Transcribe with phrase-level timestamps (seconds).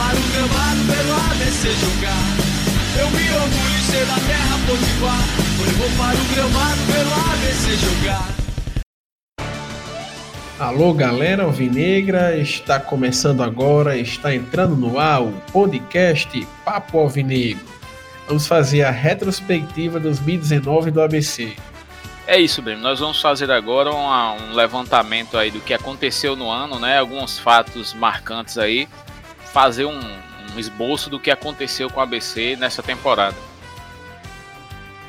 [0.00, 2.32] para o gramado pelo ABC jogar.
[2.98, 5.26] Eu me orgulho de ser da terra potiguar.
[5.58, 8.28] Eu vou para o gramado pelo ABC jogar.
[10.58, 17.64] Alô, galera alvinegra, está começando agora, está entrando no ar o podcast Papo Alvinegro.
[18.26, 21.52] Vamos fazer a retrospectiva 2019 do ABC.
[22.26, 22.80] É isso, Breno.
[22.80, 26.98] Nós vamos fazer agora uma, um levantamento aí do que aconteceu no ano, né?
[26.98, 28.88] Alguns fatos marcantes aí.
[29.52, 33.36] Fazer um, um esboço do que aconteceu com o ABC nessa temporada.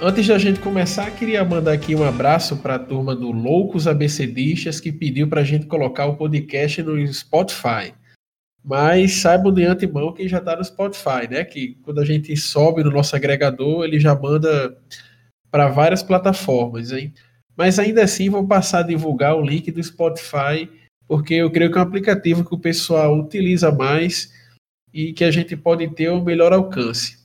[0.04, 4.80] Antes da gente começar, queria mandar aqui um abraço para a turma do Loucos ABCDistas
[4.80, 7.94] que pediu para a gente colocar o podcast no Spotify.
[8.63, 11.44] Mas saibam de antemão que já está no Spotify, né?
[11.44, 14.76] Que quando a gente sobe no nosso agregador, ele já manda
[15.52, 17.13] para várias plataformas, hein?
[17.55, 20.68] Mas ainda assim vou passar a divulgar o link do Spotify,
[21.11, 24.31] porque eu creio que é um aplicativo que o pessoal utiliza mais
[24.93, 27.18] e que a gente pode ter o um melhor alcance.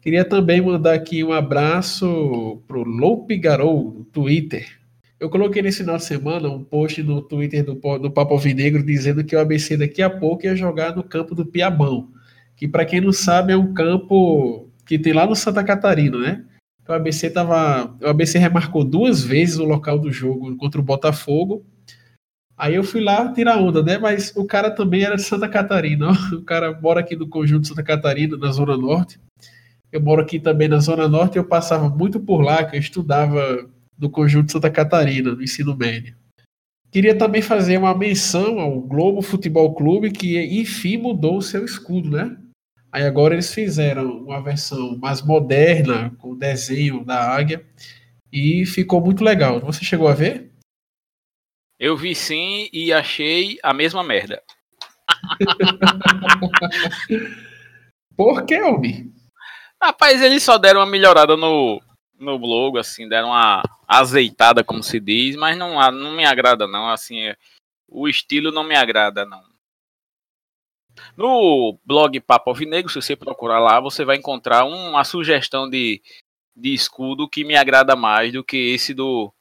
[0.00, 4.78] Queria também mandar aqui um abraço pro Loupe Garou, do Twitter.
[5.18, 9.24] Eu coloquei nesse final de semana um post no Twitter do, do Papo Vinegro dizendo
[9.24, 12.08] que o ABC daqui a pouco ia jogar no campo do Piabão,
[12.54, 16.44] que para quem não sabe é um campo que tem lá no Santa Catarina, né?
[16.80, 20.84] Então, o ABC tava, o ABC remarcou duas vezes o local do jogo contra o
[20.84, 21.66] Botafogo.
[22.62, 23.98] Aí eu fui lá tirar onda, né?
[23.98, 26.12] Mas o cara também era de Santa Catarina.
[26.32, 29.18] O cara mora aqui no conjunto Santa Catarina, na Zona Norte.
[29.90, 33.68] Eu moro aqui também na Zona Norte eu passava muito por lá, que eu estudava
[33.98, 36.14] no conjunto Santa Catarina, no ensino médio.
[36.92, 42.10] Queria também fazer uma menção ao Globo Futebol Clube, que enfim mudou o seu escudo,
[42.10, 42.36] né?
[42.92, 47.64] Aí agora eles fizeram uma versão mais moderna, com o desenho da águia,
[48.32, 49.58] e ficou muito legal.
[49.62, 50.51] Você chegou a ver?
[51.82, 54.40] Eu vi sim e achei a mesma merda.
[58.16, 59.12] Por que, Almi?
[59.82, 61.82] Rapaz, eles só deram uma melhorada no,
[62.16, 66.88] no logo, assim, deram uma azeitada, como se diz, mas não, não me agrada, não.
[66.88, 67.34] Assim,
[67.88, 69.42] o estilo não me agrada, não.
[71.16, 76.00] No blog Papo Alvinegro, se você procurar lá, você vai encontrar uma sugestão de,
[76.54, 79.34] de escudo que me agrada mais do que esse do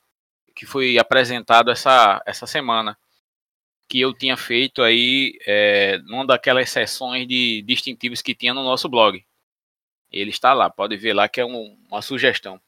[0.55, 2.97] que foi apresentado essa, essa semana.
[3.87, 8.87] Que eu tinha feito aí é, numa daquelas sessões de distintivos que tinha no nosso
[8.87, 9.23] blog.
[10.11, 12.59] Ele está lá, pode ver lá que é um, uma sugestão.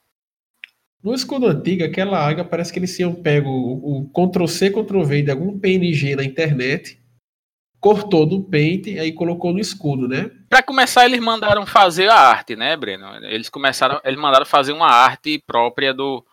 [1.03, 5.31] No escudo antigo, aquela águia parece que eles tinham pego o, o Ctrl-C, Ctrl-V de
[5.31, 6.97] algum PNG na internet,
[7.83, 10.31] cortou no Paint e aí colocou no escudo, né?
[10.49, 13.05] Para começar, eles mandaram fazer a arte, né, Breno?
[13.25, 16.25] Eles começaram, eles mandaram fazer uma arte própria do,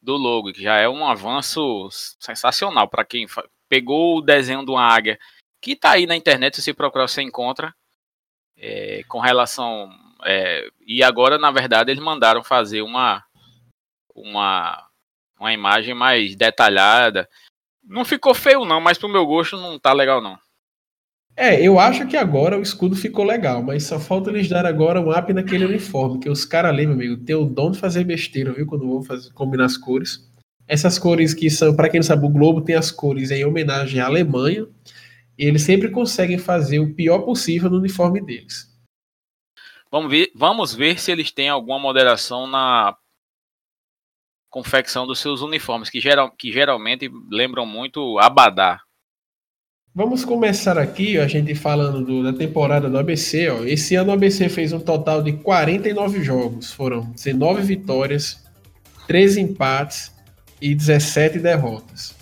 [0.00, 1.88] do logo, que já é um avanço
[2.20, 3.26] sensacional para quem
[3.68, 5.18] pegou o desenho de uma águia
[5.60, 7.74] que está aí na internet, se você procurar, você encontra.
[8.56, 9.88] É, com relação
[10.24, 13.24] é, e agora, na verdade, eles mandaram fazer uma,
[14.14, 14.88] uma,
[15.38, 17.28] uma imagem mais detalhada.
[17.84, 20.38] Não ficou feio, não, mas pro meu gosto não tá legal, não.
[21.40, 25.00] É, eu acho que agora o escudo ficou legal, mas só falta eles dar agora
[25.00, 28.02] um up naquele uniforme, que os caras ali, meu amigo, tem o dom de fazer
[28.02, 28.66] besteira, viu?
[28.66, 30.28] Quando vão fazer, combinar as cores.
[30.66, 34.00] Essas cores que são, para quem não sabe, o Globo tem as cores em homenagem
[34.00, 34.66] à Alemanha,
[35.38, 38.76] e eles sempre conseguem fazer o pior possível no uniforme deles.
[39.92, 42.96] Vamos ver, vamos ver se eles têm alguma moderação na
[44.50, 48.80] confecção dos seus uniformes, que, geral, que geralmente lembram muito Abadá.
[49.98, 53.48] Vamos começar aqui, a gente falando do, da temporada do ABC.
[53.48, 53.64] Ó.
[53.64, 56.72] Esse ano o ABC fez um total de 49 jogos.
[56.72, 58.40] Foram 19 vitórias,
[59.08, 60.12] 13 empates
[60.62, 62.14] e 17 derrotas.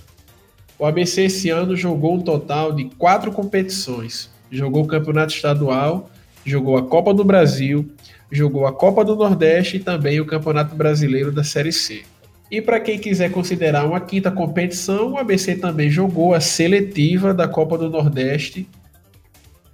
[0.78, 4.30] O ABC esse ano jogou um total de quatro competições.
[4.50, 6.08] Jogou o Campeonato Estadual,
[6.46, 7.90] jogou a Copa do Brasil,
[8.32, 12.04] jogou a Copa do Nordeste e também o Campeonato Brasileiro da Série C.
[12.50, 17.48] E para quem quiser considerar uma quinta competição, o ABC também jogou a seletiva da
[17.48, 18.68] Copa do Nordeste,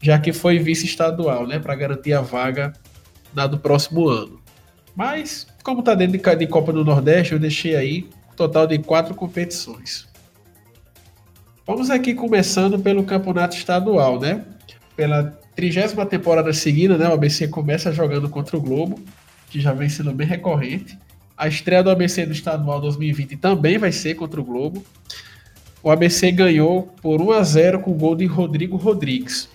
[0.00, 2.72] já que foi vice-estadual, né, para garantir a vaga
[3.34, 4.40] na do próximo ano.
[4.96, 9.14] Mas, como está dentro de Copa do Nordeste, eu deixei aí um total de quatro
[9.14, 10.08] competições.
[11.66, 14.44] Vamos aqui começando pelo campeonato estadual, né?
[14.96, 17.08] Pela trigésima temporada seguida, né?
[17.08, 18.98] O ABC começa jogando contra o Globo,
[19.48, 20.98] que já vem sendo bem recorrente.
[21.42, 24.84] A estreia do ABC do Estadual 2020 também vai ser contra o Globo.
[25.82, 29.48] O ABC ganhou por 1 a 0 com o gol de Rodrigo Rodrigues.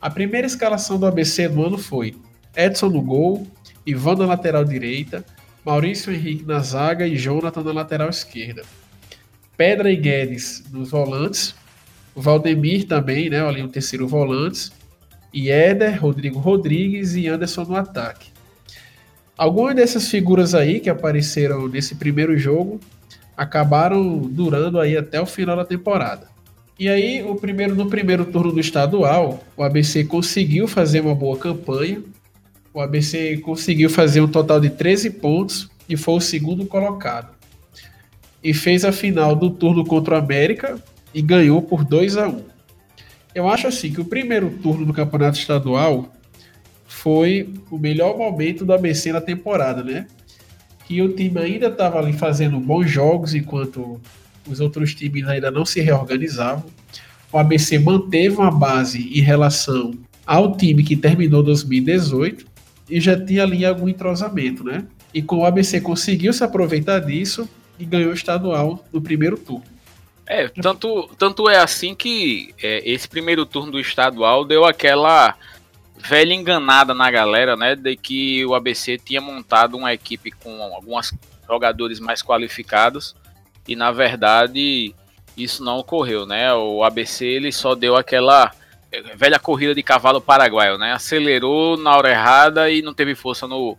[0.00, 2.14] A primeira escalação do ABC no ano foi
[2.56, 3.44] Edson no gol,
[3.84, 5.24] Ivan na lateral direita,
[5.64, 8.62] Maurício Henrique na zaga e Jonathan na lateral esquerda.
[9.56, 11.56] Pedra e Guedes nos volantes,
[12.14, 14.70] Valdemir também, né, ali o terceiro volantes,
[15.34, 18.30] e Éder, Rodrigo Rodrigues e Anderson no ataque.
[19.40, 22.78] Algumas dessas figuras aí que apareceram nesse primeiro jogo
[23.34, 26.28] acabaram durando aí até o final da temporada.
[26.78, 31.38] E aí, o primeiro, no primeiro turno do estadual, o ABC conseguiu fazer uma boa
[31.38, 32.02] campanha.
[32.74, 37.34] O ABC conseguiu fazer um total de 13 pontos e foi o segundo colocado.
[38.44, 40.78] E fez a final do turno contra o América
[41.14, 42.42] e ganhou por 2 a 1
[43.34, 46.12] Eu acho assim que o primeiro turno do campeonato estadual
[47.02, 50.06] foi o melhor momento do ABC na temporada, né?
[50.86, 53.98] Que o time ainda estava ali fazendo bons jogos enquanto
[54.46, 56.62] os outros times ainda não se reorganizavam.
[57.32, 59.94] O ABC manteve uma base em relação
[60.26, 62.44] ao time que terminou 2018
[62.90, 64.84] e já tinha ali algum entrosamento, né?
[65.14, 67.48] E com o ABC conseguiu se aproveitar disso
[67.78, 69.64] e ganhou o estadual no primeiro turno.
[70.26, 75.34] É, tanto, tanto é assim que é, esse primeiro turno do estadual deu aquela
[76.02, 77.76] velha enganada na galera, né?
[77.76, 81.12] De que o ABC tinha montado uma equipe com alguns
[81.46, 83.14] jogadores mais qualificados
[83.66, 84.94] e na verdade
[85.36, 86.52] isso não ocorreu, né?
[86.54, 88.50] O ABC ele só deu aquela
[89.16, 90.92] velha corrida de cavalo paraguaio, né?
[90.92, 93.76] Acelerou na hora errada e não teve força no,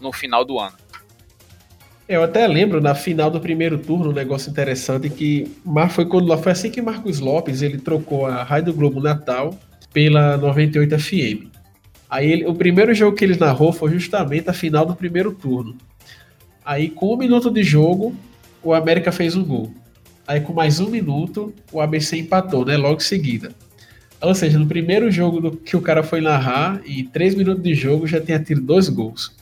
[0.00, 0.76] no final do ano.
[2.08, 5.46] Eu até lembro na final do primeiro turno um negócio interessante que
[5.90, 9.54] foi quando foi assim que Marcos Lopes ele trocou a Rádio Globo Natal
[9.92, 11.48] pela 98 FM.
[12.08, 15.76] Aí ele, o primeiro jogo que ele narrou foi justamente a final do primeiro turno.
[16.64, 18.14] Aí com um minuto de jogo
[18.62, 19.72] o América fez um gol.
[20.26, 22.76] Aí com mais um minuto, o ABC empatou, né?
[22.76, 23.52] Logo em seguida.
[24.20, 27.74] Ou seja, no primeiro jogo do, que o cara foi narrar, em três minutos de
[27.74, 29.34] jogo já tinha tido dois gols.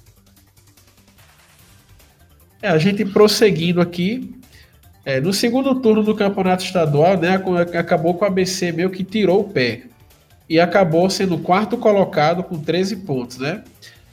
[2.60, 4.32] É, a gente prosseguindo aqui.
[5.04, 7.40] É, no segundo turno do campeonato estadual, né,
[7.78, 9.84] acabou com o ABC meio que tirou o pé.
[10.48, 13.64] E acabou sendo o quarto colocado com 13 pontos, né?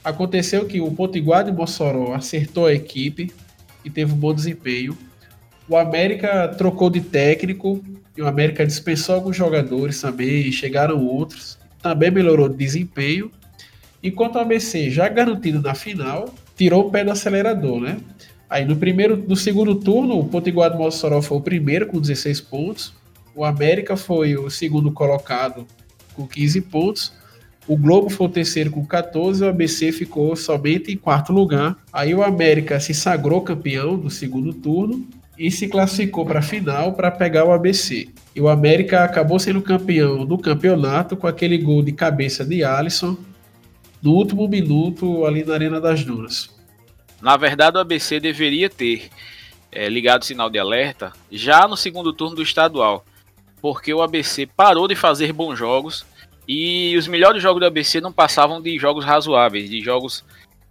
[0.02, 3.32] Aconteceu que o Potiguar de Mossoró acertou a equipe,
[3.84, 4.96] e teve um bom desempenho.
[5.68, 7.84] O América trocou de técnico
[8.16, 13.30] e o América dispensou alguns jogadores também, chegaram outros, também melhorou o desempenho.
[14.02, 17.98] Enquanto o ABC, já garantido na final, tirou o pé do acelerador, né?
[18.48, 22.40] Aí no primeiro, no segundo turno, o Potiguar do Mossoró foi o primeiro com 16
[22.42, 22.94] pontos.
[23.34, 25.66] O América foi o segundo colocado
[26.14, 27.12] com 15 pontos.
[27.66, 31.76] O Globo foi o terceiro com 14 e o ABC ficou somente em quarto lugar.
[31.92, 35.06] Aí o América se sagrou campeão do segundo turno
[35.38, 38.08] e se classificou para a final para pegar o ABC.
[38.34, 43.16] E o América acabou sendo campeão do campeonato com aquele gol de cabeça de Alisson
[44.02, 46.50] no último minuto ali na Arena das Dunas.
[47.22, 49.08] Na verdade, o ABC deveria ter
[49.72, 53.04] é, ligado o sinal de alerta já no segundo turno do estadual,
[53.64, 56.04] porque o ABC parou de fazer bons jogos
[56.46, 60.22] e os melhores jogos do ABC não passavam de jogos razoáveis, de jogos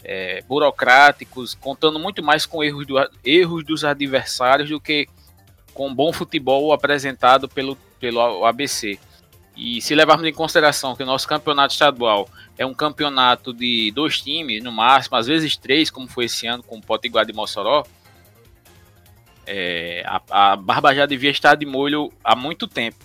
[0.04, 2.94] é, burocráticos, contando muito mais com erros, do,
[3.25, 5.07] erros dos adversários do que
[5.74, 9.00] com bom futebol apresentado pelo, pelo ABC.
[9.57, 12.30] E se levarmos em consideração que o nosso campeonato estadual
[12.60, 16.62] é um campeonato de dois times, no máximo, às vezes três, como foi esse ano
[16.62, 17.84] com o Potiguar de Mossoró,
[19.45, 22.98] é, a, a Barba já devia estar de molho há muito tempo.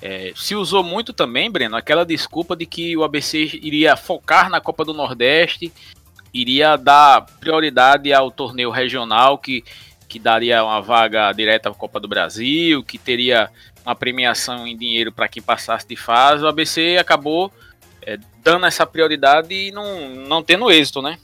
[0.00, 4.60] É, se usou muito também, Breno, aquela desculpa de que o ABC iria focar na
[4.60, 5.72] Copa do Nordeste,
[6.32, 9.64] iria dar prioridade ao torneio regional, que,
[10.08, 13.50] que daria uma vaga direta à Copa do Brasil, que teria
[13.84, 16.44] uma premiação em dinheiro para quem passasse de fase.
[16.44, 17.52] O ABC acabou
[18.02, 21.18] é, dando essa prioridade e não, não tendo êxito, né?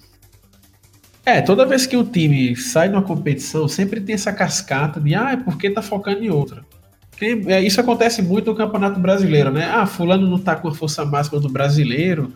[1.26, 5.14] É, toda vez que o time sai de uma competição, sempre tem essa cascata de
[5.14, 6.64] ah, é porque tá focando em outra.
[7.20, 9.64] É, isso acontece muito no Campeonato Brasileiro, né?
[9.64, 12.32] Ah, fulano não tá com a força máxima do brasileiro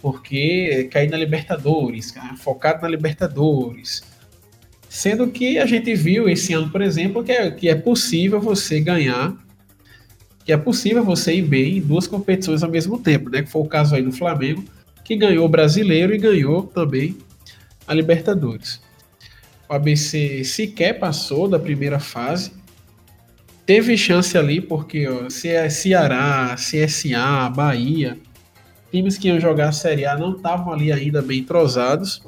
[0.00, 4.02] porque caiu na Libertadores, focado na Libertadores.
[4.88, 8.80] Sendo que a gente viu esse ano, por exemplo, que é, que é possível você
[8.80, 9.36] ganhar,
[10.44, 13.42] que é possível você ir bem em duas competições ao mesmo tempo, né?
[13.42, 14.64] Que foi o caso aí do Flamengo,
[15.04, 17.16] que ganhou o brasileiro e ganhou também
[17.90, 18.80] a Libertadores.
[19.68, 22.52] O ABC sequer passou da primeira fase,
[23.66, 28.16] teve chance ali, porque ó, é Ceará, CSA, Bahia,
[28.92, 32.22] times que iam jogar a Série A não estavam ali ainda bem entrosados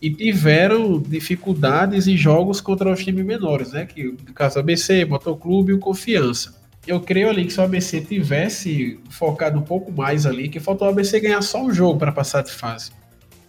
[0.00, 3.86] e tiveram dificuldades em jogos contra os times menores, né?
[3.86, 6.62] Que no caso ABC, Motoclube e o Confiança.
[6.86, 10.86] Eu creio ali que se o ABC tivesse focado um pouco mais ali, que faltou
[10.86, 12.92] o ABC ganhar só um jogo para passar de fase,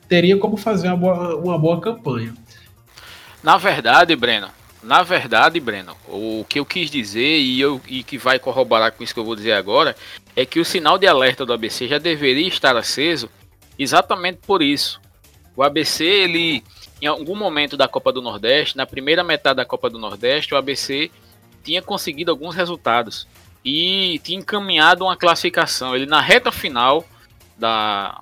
[0.07, 2.33] teria como fazer uma boa, uma boa campanha.
[3.41, 4.50] Na verdade, Breno,
[4.83, 9.01] Na verdade, Breno, o que eu quis dizer e, eu, e que vai corroborar com
[9.03, 9.95] isso que eu vou dizer agora
[10.36, 13.29] é que o sinal de alerta do ABC já deveria estar aceso
[13.79, 15.00] exatamente por isso.
[15.55, 16.63] O ABC, ele,
[17.01, 20.57] em algum momento da Copa do Nordeste, na primeira metade da Copa do Nordeste, o
[20.57, 21.10] ABC
[21.63, 23.25] tinha conseguido alguns resultados
[23.63, 25.95] e tinha encaminhado uma classificação.
[25.95, 27.05] Ele na reta final
[27.57, 28.19] da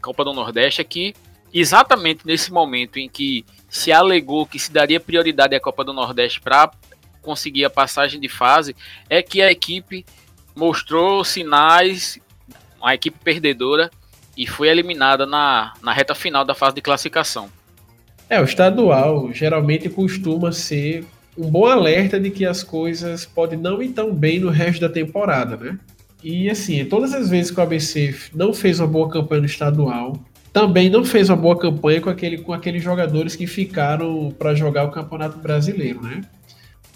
[0.00, 1.14] Copa do Nordeste é que
[1.60, 6.40] exatamente nesse momento em que se alegou que se daria prioridade à Copa do Nordeste
[6.40, 6.70] para
[7.22, 8.76] conseguir a passagem de fase,
[9.08, 10.04] é que a equipe
[10.54, 12.18] mostrou sinais,
[12.78, 13.90] uma equipe perdedora,
[14.36, 17.48] e foi eliminada na, na reta final da fase de classificação.
[18.28, 21.04] É, o estadual geralmente costuma ser
[21.36, 24.88] um bom alerta de que as coisas podem não ir tão bem no resto da
[24.88, 25.78] temporada, né?
[26.22, 30.18] E assim, todas as vezes que o ABC não fez uma boa campanha no estadual,
[30.54, 34.84] também não fez uma boa campanha com, aquele, com aqueles jogadores que ficaram para jogar
[34.84, 36.20] o Campeonato Brasileiro, né?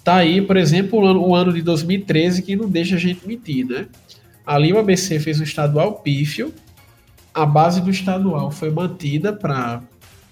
[0.05, 3.27] Tá aí, por exemplo, o ano, o ano de 2013 que não deixa a gente
[3.27, 3.89] mentir, né?
[4.47, 6.55] Ali o ABC fez um estadual pífio,
[7.35, 9.83] a base do estadual foi mantida para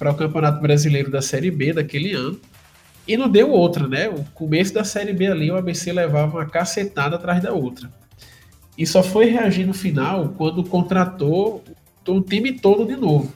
[0.01, 2.41] o Campeonato Brasileiro da Série B daquele ano.
[3.09, 4.09] E não deu outra, né?
[4.09, 7.91] O começo da Série B ali, o ABC levava uma cacetada atrás da outra.
[8.79, 11.65] E só foi reagir no final quando contratou
[12.13, 13.33] o time todo de novo.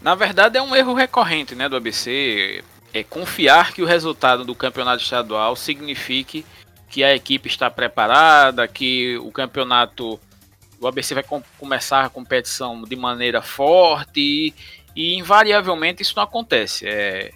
[0.00, 2.62] Na verdade, é um erro recorrente né, do ABC.
[2.92, 6.44] É confiar que o resultado do campeonato estadual signifique
[6.88, 10.20] que a equipe está preparada, que o campeonato.
[10.80, 14.54] O ABC vai com, começar a competição de maneira forte e,
[14.94, 16.86] e invariavelmente isso não acontece.
[16.86, 17.32] É,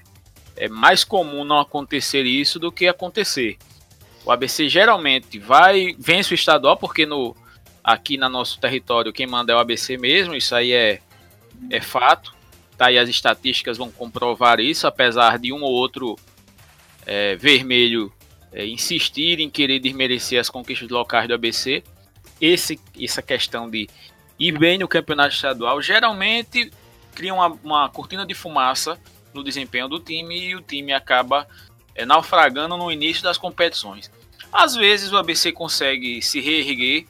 [0.56, 3.56] é mais comum não acontecer isso do que acontecer.
[4.24, 7.34] O ABC geralmente vai vence o estadual porque no
[7.82, 11.00] aqui no nosso território quem manda é o ABC mesmo, isso aí é,
[11.70, 12.36] é fato.
[12.76, 16.16] Tá aí as estatísticas vão comprovar isso, apesar de um ou outro
[17.04, 18.12] é, vermelho
[18.52, 21.82] é, insistir em querer desmerecer as conquistas locais do ABC.
[22.40, 23.88] Esse, essa questão de
[24.38, 26.70] ir bem no campeonato estadual geralmente
[27.14, 28.96] cria uma, uma cortina de fumaça
[29.34, 31.48] no desempenho do time e o time acaba
[31.94, 34.10] é, naufragando no início das competições.
[34.52, 37.06] Às vezes o ABC consegue se reerguer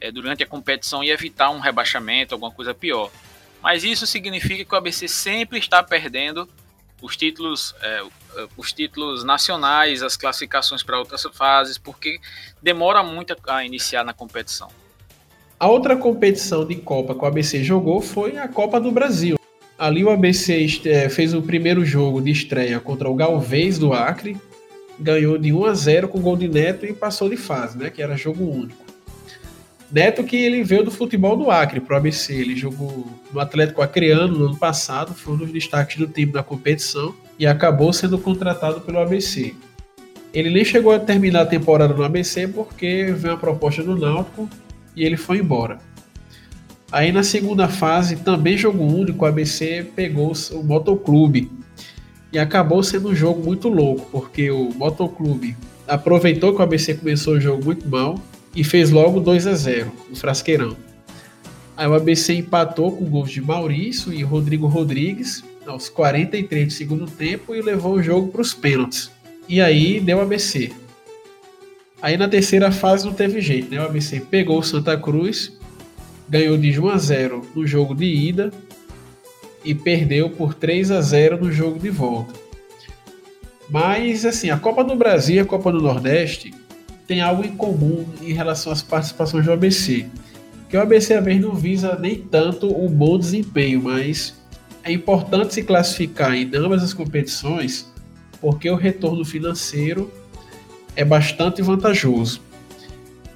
[0.00, 3.10] é, durante a competição e evitar um rebaixamento, alguma coisa pior.
[3.62, 6.48] Mas isso significa que o ABC sempre está perdendo
[7.02, 8.02] os títulos, é,
[8.56, 12.18] os títulos nacionais, as classificações para outras fases, porque
[12.62, 14.68] demora muito a iniciar na competição.
[15.58, 19.38] A outra competição de Copa que o ABC jogou foi a Copa do Brasil.
[19.78, 24.36] Ali o ABC é, fez o primeiro jogo de estreia contra o Galvez do Acre,
[24.98, 28.00] ganhou de 1 a 0 com gol de Neto e passou de fase, né, que
[28.00, 28.85] era jogo único.
[29.90, 32.34] Neto que ele veio do futebol do Acre para o ABC.
[32.34, 36.42] Ele jogou no Atlético Acreano no ano passado, foi um dos destaques do time na
[36.42, 39.54] competição e acabou sendo contratado pelo ABC.
[40.34, 44.48] Ele nem chegou a terminar a temporada no ABC porque veio uma proposta do Náutico
[44.94, 45.78] e ele foi embora.
[46.90, 51.50] Aí na segunda fase, também jogo único, o ABC pegou o Motoclube
[52.32, 57.34] e acabou sendo um jogo muito louco, porque o Motoclube aproveitou que o ABC começou
[57.34, 58.20] o jogo muito mal
[58.56, 60.74] e fez logo 2 a 0 no Frasqueirão.
[61.76, 67.06] Aí o ABC empatou com gols de Maurício e Rodrigo Rodrigues aos 43 do segundo
[67.06, 69.10] tempo e levou o jogo para os pênaltis.
[69.46, 70.72] E aí deu ABC.
[72.00, 73.80] Aí na terceira fase não teve jeito, né?
[73.80, 75.52] O ABC pegou o Santa Cruz,
[76.26, 78.50] ganhou de 1 a 0 no jogo de ida
[79.62, 82.32] e perdeu por 3 a 0 no jogo de volta.
[83.68, 86.54] Mas assim, a Copa do Brasil e a Copa do Nordeste
[87.06, 90.06] tem algo em comum em relação às participações do ABC.
[90.68, 94.34] Que o ABC às vezes não visa nem tanto o bom desempenho, mas
[94.82, 97.86] é importante se classificar em ambas as competições
[98.40, 100.10] porque o retorno financeiro
[100.94, 102.40] é bastante vantajoso.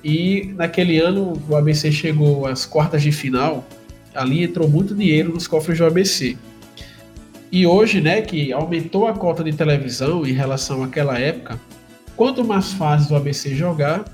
[0.03, 3.67] E naquele ano o ABC chegou às quartas de final,
[4.15, 6.37] ali entrou muito dinheiro nos cofres do ABC.
[7.53, 11.61] E hoje, né, que aumentou a cota de televisão em relação àquela época,
[12.21, 14.05] quanto mais fases o ABC jogar,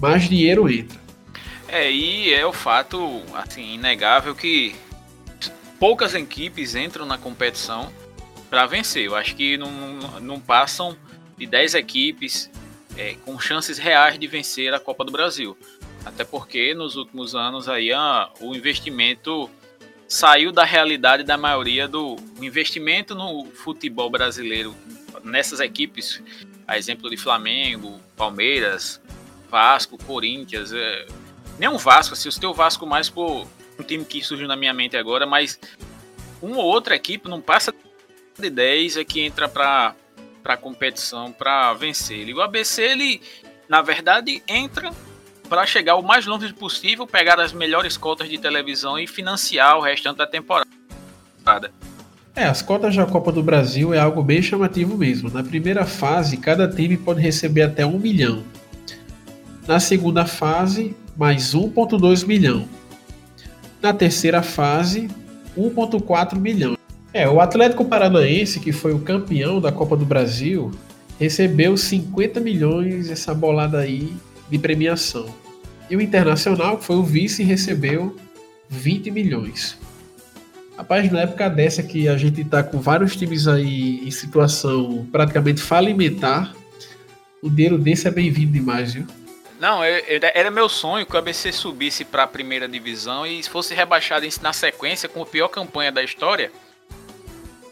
[0.00, 0.98] mais dinheiro entra.
[1.68, 4.74] É, e é o fato assim, inegável que
[5.78, 7.92] poucas equipes entram na competição
[8.50, 9.04] para vencer.
[9.04, 9.70] Eu acho que não,
[10.20, 10.96] não passam
[11.38, 12.50] de 10 equipes
[12.96, 15.56] é, com chances reais de vencer a Copa do Brasil.
[16.04, 19.48] Até porque nos últimos anos aí a, o investimento
[20.08, 24.74] saiu da realidade da maioria do investimento no futebol brasileiro
[25.22, 26.20] nessas equipes
[26.72, 29.00] a exemplo de Flamengo, Palmeiras,
[29.50, 30.72] Vasco, Corinthians.
[30.72, 31.06] É,
[31.58, 33.46] nem um Vasco, assim, eu o Vasco mais por
[33.78, 35.60] um time que surgiu na minha mente agora, mas
[36.40, 37.74] uma ou outra equipe não passa
[38.38, 39.94] de 10 é que entra para
[40.42, 42.34] para competição para vencer.
[42.34, 43.22] O ABC, ele,
[43.68, 44.90] na verdade, entra
[45.48, 49.80] para chegar o mais longe possível, pegar as melhores cotas de televisão e financiar o
[49.80, 50.68] restante da temporada.
[52.34, 55.30] É, as cotas da Copa do Brasil é algo bem chamativo mesmo.
[55.30, 58.42] Na primeira fase, cada time pode receber até um milhão.
[59.66, 62.66] Na segunda fase, mais 1,2 milhão.
[63.82, 65.10] Na terceira fase,
[65.56, 66.76] 1,4 milhão.
[67.12, 70.70] É, o Atlético Paranaense, que foi o campeão da Copa do Brasil,
[71.18, 74.10] recebeu 50 milhões, essa bolada aí,
[74.48, 75.26] de premiação.
[75.90, 78.16] E o Internacional, que foi o vice, recebeu
[78.70, 79.76] 20 milhões.
[80.76, 85.60] Rapaz, na época dessa que a gente tá com vários times aí em situação praticamente
[85.60, 86.54] falimentar,
[87.42, 89.06] o dinheiro desse é bem-vindo demais, viu?
[89.60, 93.42] Não, eu, eu, era meu sonho que o ABC subisse para a primeira divisão e
[93.44, 96.50] fosse rebaixado na sequência com a pior campanha da história,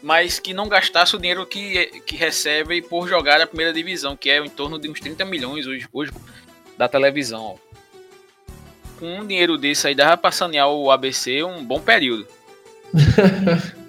[0.01, 4.29] mas que não gastasse o dinheiro que, que recebe por jogar a primeira divisão, que
[4.29, 6.11] é em torno de uns 30 milhões hoje, hoje
[6.77, 7.59] da televisão.
[8.97, 12.25] Com um dinheiro desse aí dava para sanear o ABC um bom período.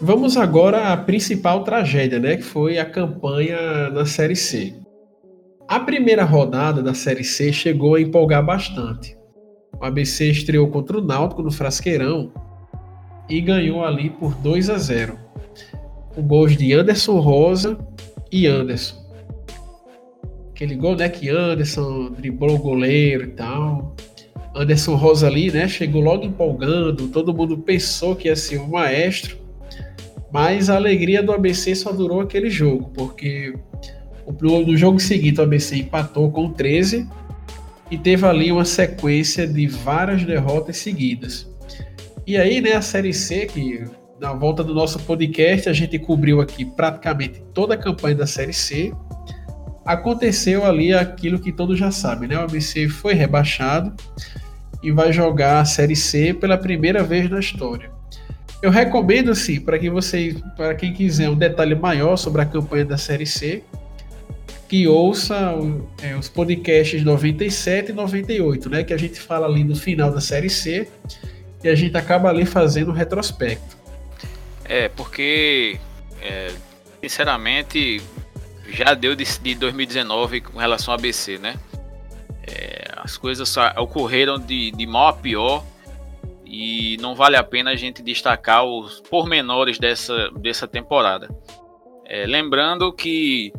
[0.00, 4.74] Vamos agora à principal tragédia, né, que foi a campanha na Série C.
[5.66, 9.16] A primeira rodada da Série C chegou a empolgar bastante.
[9.80, 12.32] O ABC estreou contra o Náutico no Frasqueirão
[13.28, 15.18] e ganhou ali por 2 a 0.
[16.14, 17.78] Com gols de Anderson Rosa
[18.32, 18.96] e Anderson.
[20.50, 23.77] Aquele gol, né, que Anderson driblou o goleiro e tal.
[24.58, 29.36] Anderson Rosa ali, né, chegou logo empolgando, todo mundo pensou que ia ser um maestro.
[30.32, 33.54] Mas a alegria do ABC só durou aquele jogo, porque
[34.40, 37.08] no jogo seguinte, o ABC empatou com 13
[37.90, 41.48] e teve ali uma sequência de várias derrotas seguidas.
[42.26, 43.84] E aí, né, a Série C, que
[44.20, 48.52] na volta do nosso podcast a gente cobriu aqui praticamente toda a campanha da Série
[48.52, 48.92] C,
[49.86, 52.36] aconteceu ali aquilo que todos já sabem, né?
[52.36, 53.94] O ABC foi rebaixado
[54.82, 57.90] e vai jogar a Série C pela primeira vez na história.
[58.60, 62.84] Eu recomendo, sim, para que vocês, para quem quiser um detalhe maior sobre a campanha
[62.84, 63.62] da Série C,
[64.68, 65.54] que ouça
[66.02, 68.84] é, os podcasts 97 e 98, né?
[68.84, 70.86] Que a gente fala ali no final da série C
[71.64, 73.78] e a gente acaba ali fazendo um retrospecto.
[74.64, 75.78] É, porque
[76.20, 76.52] é,
[77.00, 78.02] sinceramente
[78.68, 81.54] já deu de, de, 2019 com relação ao ABC, né?
[82.48, 85.64] É, as coisas ocorreram de, de mal a pior
[86.46, 91.28] e não vale a pena a gente destacar os pormenores dessa, dessa temporada.
[92.06, 93.52] É, lembrando que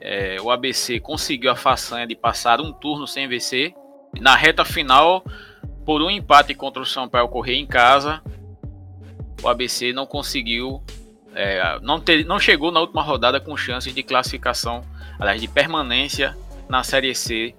[0.00, 3.74] é, o ABC conseguiu a façanha de passar um turno sem vencer.
[4.20, 5.24] Na reta final,
[5.84, 8.22] por um empate contra o São Paulo correr em casa,
[9.42, 10.80] o ABC não conseguiu,
[11.34, 14.82] é, não, ter, não chegou na última rodada com chances de classificação,
[15.18, 16.36] aliás, de permanência
[16.68, 17.54] na Série C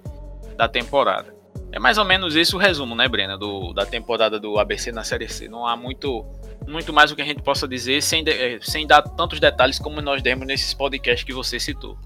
[0.60, 1.34] da temporada.
[1.72, 5.02] É mais ou menos esse o resumo, né, Brena, do, da temporada do ABC na
[5.02, 5.48] Série C.
[5.48, 6.26] Não há muito,
[6.68, 9.78] muito mais o que a gente possa dizer sem, de, é, sem dar tantos detalhes
[9.78, 11.96] como nós demos nesses podcasts que você citou.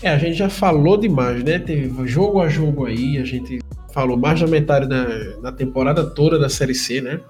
[0.00, 1.58] É, a gente já falou demais, né?
[1.58, 3.58] Teve jogo a jogo aí, a gente
[3.92, 7.20] falou mais da metade da temporada toda da Série C, né?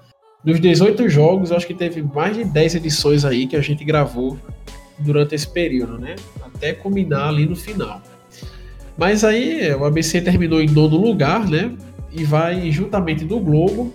[0.45, 4.39] Dos 18 jogos, acho que teve mais de 10 edições aí que a gente gravou
[4.97, 6.15] durante esse período, né?
[6.41, 8.01] Até culminar ali no final.
[8.97, 11.71] Mas aí o ABC terminou em nono lugar, né?
[12.11, 13.93] E vai, juntamente do Globo,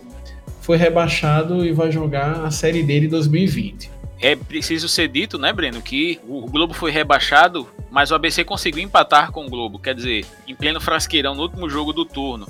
[0.61, 3.91] foi rebaixado e vai jogar a Série D de 2020.
[4.21, 8.85] É preciso ser dito, né, Breno, que o Globo foi rebaixado, mas o ABC conseguiu
[8.85, 9.81] empatar com o Globo.
[9.81, 12.47] Quer dizer, em pleno frasqueirão, no último jogo do turno.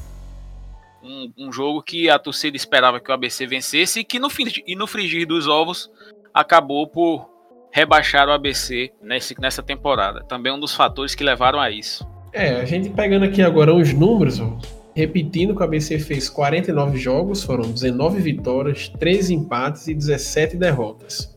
[1.02, 4.28] Um, um jogo que a torcida esperava que o ABC vencesse e que no,
[4.66, 5.90] e no frigir dos ovos
[6.34, 7.30] acabou por
[7.72, 10.22] rebaixar o ABC nesse, nessa temporada.
[10.24, 12.06] Também um dos fatores que levaram a isso.
[12.32, 14.56] É, a gente pegando aqui agora os números, ó,
[14.96, 21.34] repetindo o ABC fez 49 jogos, foram 19 vitórias, 13 empates e 17 derrotas.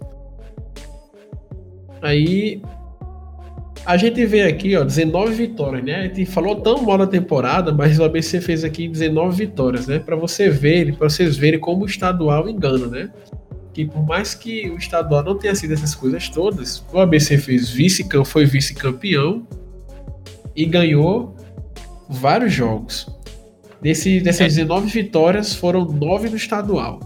[2.01, 2.61] Aí
[3.85, 5.95] a gente vê aqui, ó, 19 vitórias, né?
[5.95, 9.99] A gente falou tão mal da temporada, mas o ABC fez aqui 19 vitórias, né?
[9.99, 13.09] Para você ver, para vocês verem como o estadual engana, né?
[13.73, 17.69] Que por mais que o estadual não tenha sido essas coisas todas, o ABC fez
[17.69, 19.45] vice, foi vice-campeão
[20.55, 21.35] e ganhou
[22.09, 23.07] vários jogos.
[23.81, 26.99] Desse, dessas 19 vitórias, foram 9 no estadual.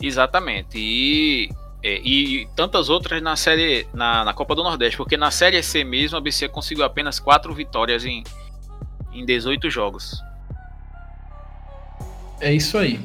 [0.00, 0.78] Exatamente.
[0.78, 1.48] E
[1.84, 5.84] é, e tantas outras na série na, na, Copa do Nordeste, porque na série C
[5.84, 8.24] mesmo a BC conseguiu apenas quatro vitórias em,
[9.12, 10.18] em 18 jogos.
[12.40, 12.98] É isso aí.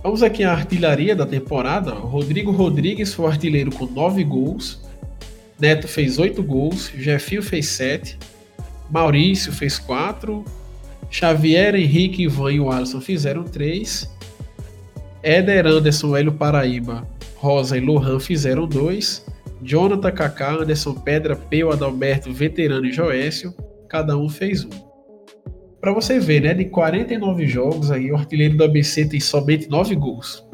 [0.00, 1.90] Vamos aqui à artilharia da temporada.
[1.92, 4.80] Rodrigo Rodrigues foi o artilheiro com 9 gols.
[5.58, 8.16] Neto fez 8 gols, Jefinho fez 7,
[8.90, 10.44] Maurício fez 4,
[11.10, 14.10] Xavier, Henrique, Ivan e o Alisson fizeram 3,
[15.22, 19.26] Éder, Anderson, Hélio Paraíba, Rosa e Lohan fizeram 2,
[19.62, 23.54] Jonathan Kaká, Anderson Pedra, Peu, Adalberto, Veterano e Joécio,
[23.88, 24.90] cada um fez um.
[25.80, 29.94] Para você ver, né, de 49 jogos aí, o artilheiro do ABC tem somente 9
[29.94, 30.46] gols.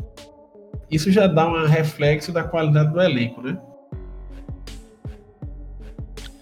[0.91, 3.59] Isso já dá um reflexo da qualidade do elenco, né?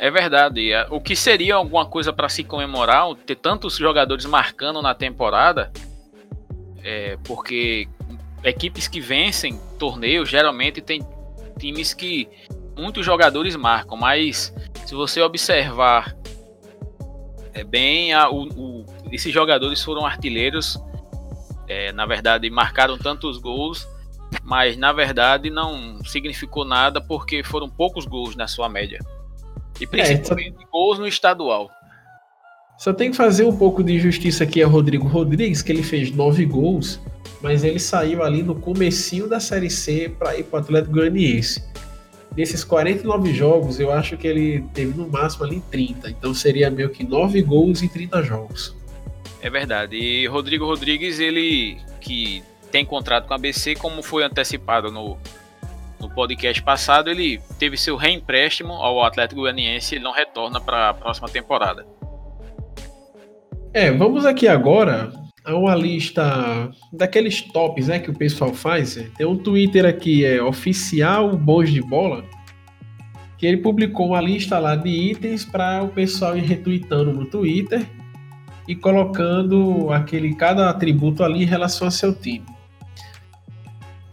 [0.05, 0.71] É verdade.
[0.71, 5.73] É, o que seria alguma coisa para se comemorar, ter tantos jogadores marcando na temporada,
[6.83, 7.89] é, porque
[8.43, 11.01] equipes que vencem torneios geralmente tem
[11.59, 12.29] times que
[12.77, 14.53] muitos jogadores marcam, mas
[14.85, 16.15] se você observar
[17.55, 20.79] é bem a, o, o, esses jogadores foram artilheiros,
[21.67, 23.89] é, na verdade marcaram tantos gols,
[24.43, 29.01] mas na verdade não significou nada porque foram poucos gols na sua média.
[29.81, 30.69] E principalmente é, só...
[30.71, 31.71] gols no estadual.
[32.79, 36.11] Só tem que fazer um pouco de justiça aqui a Rodrigo Rodrigues, que ele fez
[36.11, 37.01] nove gols,
[37.41, 41.63] mas ele saiu ali no comecinho da Série C para ir para o Atlético Goianiense.
[42.37, 46.91] Nesses 49 jogos, eu acho que ele teve no máximo ali 30, então seria meio
[46.91, 48.75] que 9 gols em 30 jogos.
[49.41, 49.97] É verdade.
[49.97, 55.17] E Rodrigo Rodrigues, ele que tem contrato com a BC, como foi antecipado no,
[56.05, 60.95] no podcast passado, ele teve seu reempréstimo ao Atlético Goianiense e não retorna para a
[60.95, 61.87] próxima temporada.
[63.73, 65.11] É, vamos aqui agora
[65.45, 68.95] a uma lista daqueles tops né, que o pessoal faz.
[69.17, 72.25] Tem um Twitter aqui, é oficial Bons de Bola,
[73.39, 77.85] que ele publicou uma lista lá de itens para o pessoal ir retweetando no Twitter
[78.69, 82.54] e colocando aquele cada atributo ali em relação ao seu time.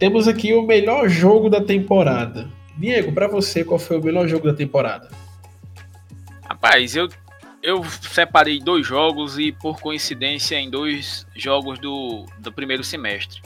[0.02, 2.50] Temos aqui o melhor jogo da temporada.
[2.76, 5.08] Diego, para você, qual foi o melhor jogo da temporada?
[6.42, 7.08] Rapaz, eu,
[7.62, 13.40] eu separei dois jogos e, por coincidência, em dois jogos do, do primeiro semestre.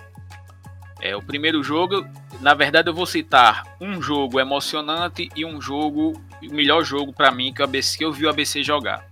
[0.99, 2.07] É, o primeiro jogo,
[2.41, 7.31] na verdade, eu vou citar um jogo emocionante e um jogo, o melhor jogo para
[7.31, 9.07] mim que, o ABC, que eu vi o ABC jogar.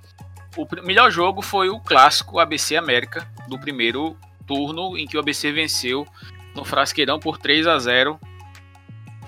[0.57, 5.52] O melhor jogo foi o clássico ABC América, do primeiro turno, em que o ABC
[5.52, 6.07] venceu
[6.55, 8.19] no Frasqueirão por 3 a 0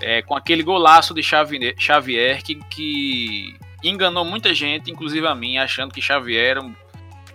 [0.01, 5.93] é, com aquele golaço de Xavier, que, que, enganou muita gente, inclusive a mim, achando
[5.93, 6.75] que Xavier era um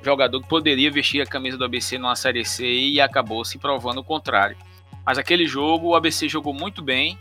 [0.04, 4.00] jogador que poderia vestir a camisa do ABC numa Série C e acabou se provando
[4.00, 4.58] o contrário.
[5.06, 7.18] Mas aquele jogo, o ABC jogou muito bem,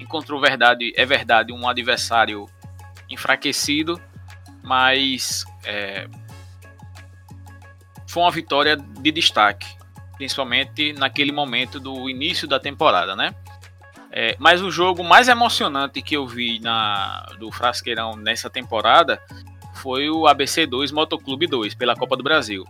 [0.00, 2.46] encontrou verdade, é verdade, um adversário
[3.08, 4.00] enfraquecido,
[4.62, 6.08] mas é,
[8.08, 9.79] foi uma vitória de destaque
[10.20, 13.34] principalmente naquele momento do início da temporada, né?
[14.12, 19.18] É, mas o jogo mais emocionante que eu vi na, do Frasqueirão nessa temporada
[19.76, 22.66] foi o ABC 2 Motoclube 2 pela Copa do Brasil.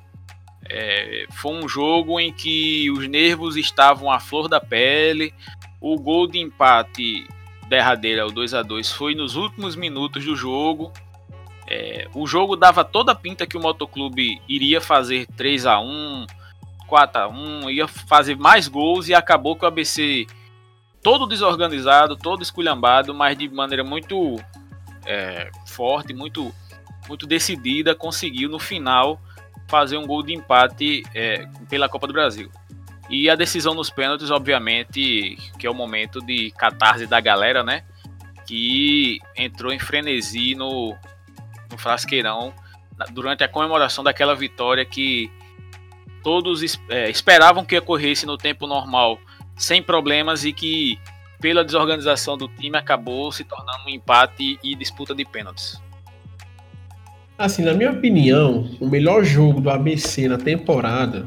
[0.68, 5.34] É, foi um jogo em que os nervos estavam à flor da pele.
[5.80, 7.26] O gol de empate
[7.68, 10.92] derradeiro, o 2 a 2 foi nos últimos minutos do jogo.
[11.66, 16.26] É, o jogo dava toda a pinta que o Motoclube iria fazer 3 a 1
[16.90, 20.26] 4 a 1 ia fazer mais gols e acabou que o ABC
[21.00, 24.36] todo desorganizado, todo esculhambado, mas de maneira muito
[25.06, 26.52] é, forte, muito,
[27.08, 29.20] muito decidida, conseguiu no final
[29.68, 32.50] fazer um gol de empate é, pela Copa do Brasil.
[33.08, 37.84] E a decisão nos pênaltis, obviamente, que é o momento de catarse da galera, né?
[38.46, 40.96] Que entrou em frenesi no,
[41.70, 42.52] no Frasqueirão
[43.12, 45.30] durante a comemoração daquela vitória que
[46.22, 49.18] todos é, esperavam que ocorresse no tempo normal
[49.56, 50.98] sem problemas e que
[51.40, 55.80] pela desorganização do time acabou se tornando um empate e disputa de pênaltis.
[57.38, 61.26] Assim, na minha opinião, o melhor jogo do ABC na temporada,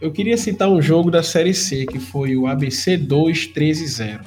[0.00, 4.20] eu queria citar um jogo da Série C, que foi o ABC 2 13 0.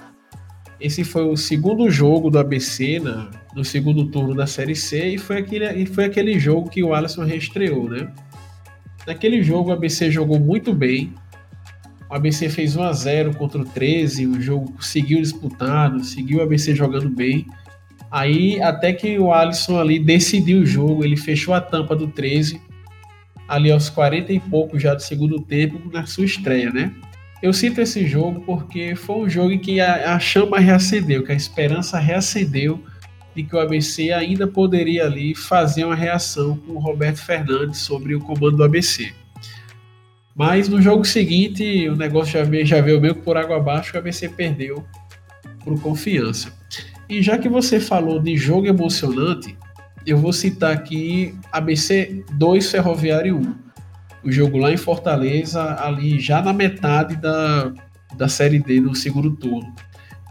[0.80, 5.18] Esse foi o segundo jogo do ABC na, no segundo turno da Série C e
[5.18, 8.08] foi aquele, e foi aquele jogo que o Alisson reestreou, né?
[9.08, 11.14] Naquele jogo, o ABC jogou muito bem.
[12.10, 16.42] O ABC fez 1 a 0 contra o 13, o jogo seguiu disputado, seguiu o
[16.42, 17.46] ABC jogando bem.
[18.12, 22.62] Aí, até que o Alisson ali decidiu o jogo, ele fechou a tampa do 13,
[23.48, 26.92] ali aos 40 e pouco já do segundo tempo, na sua estreia, né?
[27.42, 31.32] Eu cito esse jogo porque foi um jogo em que a, a chama reacendeu, que
[31.32, 32.82] a esperança reacendeu
[33.36, 38.16] de que o ABC ainda poderia ali fazer uma reação com o Roberto Fernandes sobre
[38.16, 39.14] o comando do ABC.
[40.34, 43.98] Mas no jogo seguinte, o negócio já veio, já veio meio por água abaixo, o
[43.98, 44.86] ABC perdeu
[45.64, 46.52] por confiança.
[47.10, 49.58] E já que você falou de jogo emocionante,
[50.06, 53.56] eu vou citar aqui ABC 2 Ferroviário 1.
[54.24, 57.72] O jogo lá em Fortaleza, ali já na metade da,
[58.18, 59.74] da Série D no segundo turno.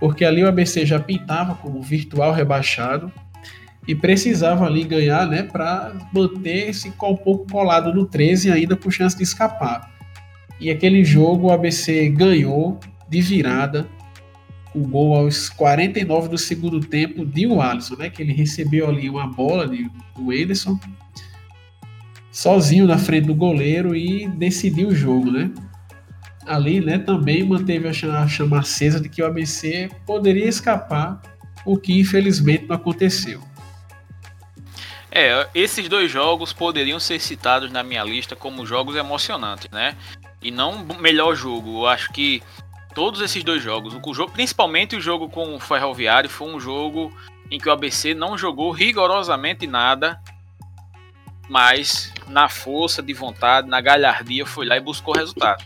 [0.05, 3.11] Porque ali o ABC já pintava como virtual rebaixado
[3.88, 8.90] e precisava ali ganhar, né, para manter esse um pouco colado no 13 ainda com
[8.90, 9.90] chance de escapar.
[10.61, 13.88] E aquele jogo o ABC ganhou de virada,
[14.75, 19.09] o gol aos 49 do segundo tempo de o Alisson, né, que ele recebeu ali
[19.09, 20.79] uma bola de, do Ederson
[22.31, 25.51] sozinho na frente do goleiro e decidiu o jogo, né?
[26.46, 31.20] Ali, né, também manteve a chama acesa de que o ABC poderia escapar,
[31.64, 33.42] o que infelizmente não aconteceu.
[35.11, 39.96] É, esses dois jogos poderiam ser citados na minha lista como jogos emocionantes, né?
[40.42, 41.83] E não melhor jogo.
[41.83, 42.42] Eu acho que
[42.94, 47.16] todos esses dois jogos, o jogo, principalmente o jogo com o Ferroviário, foi um jogo
[47.48, 50.20] em que o ABC não jogou rigorosamente nada,
[51.48, 55.62] mas na força de vontade, na galhardia, foi lá e buscou resultado.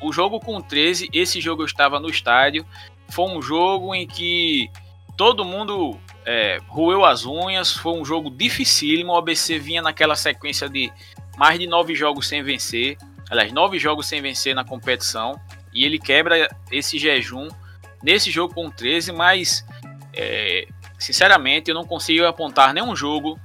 [0.00, 2.66] O jogo com o 13, esse jogo eu estava no estádio,
[3.08, 4.70] foi um jogo em que
[5.16, 9.12] todo mundo é, roeu as unhas, foi um jogo dificílimo.
[9.12, 10.92] O ABC vinha naquela sequência de
[11.36, 12.96] mais de nove jogos sem vencer,
[13.30, 15.38] aliás, nove jogos sem vencer na competição,
[15.72, 17.48] e ele quebra esse jejum
[18.02, 19.64] nesse jogo com 13, mas
[20.14, 20.66] é,
[20.98, 23.38] sinceramente eu não consigo apontar nenhum jogo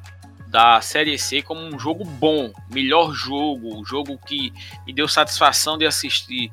[0.51, 4.51] da Série C como um jogo bom, melhor jogo, jogo que
[4.85, 6.51] me deu satisfação de assistir.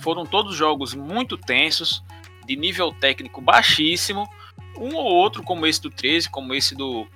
[0.00, 2.02] Foram todos jogos muito tensos,
[2.46, 4.28] de nível técnico baixíssimo,
[4.78, 7.06] um ou outro, como esse do 13, como esse do,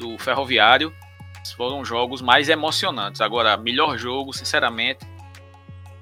[0.00, 0.92] do Ferroviário,
[1.56, 3.20] foram jogos mais emocionantes.
[3.20, 5.06] Agora, melhor jogo, sinceramente,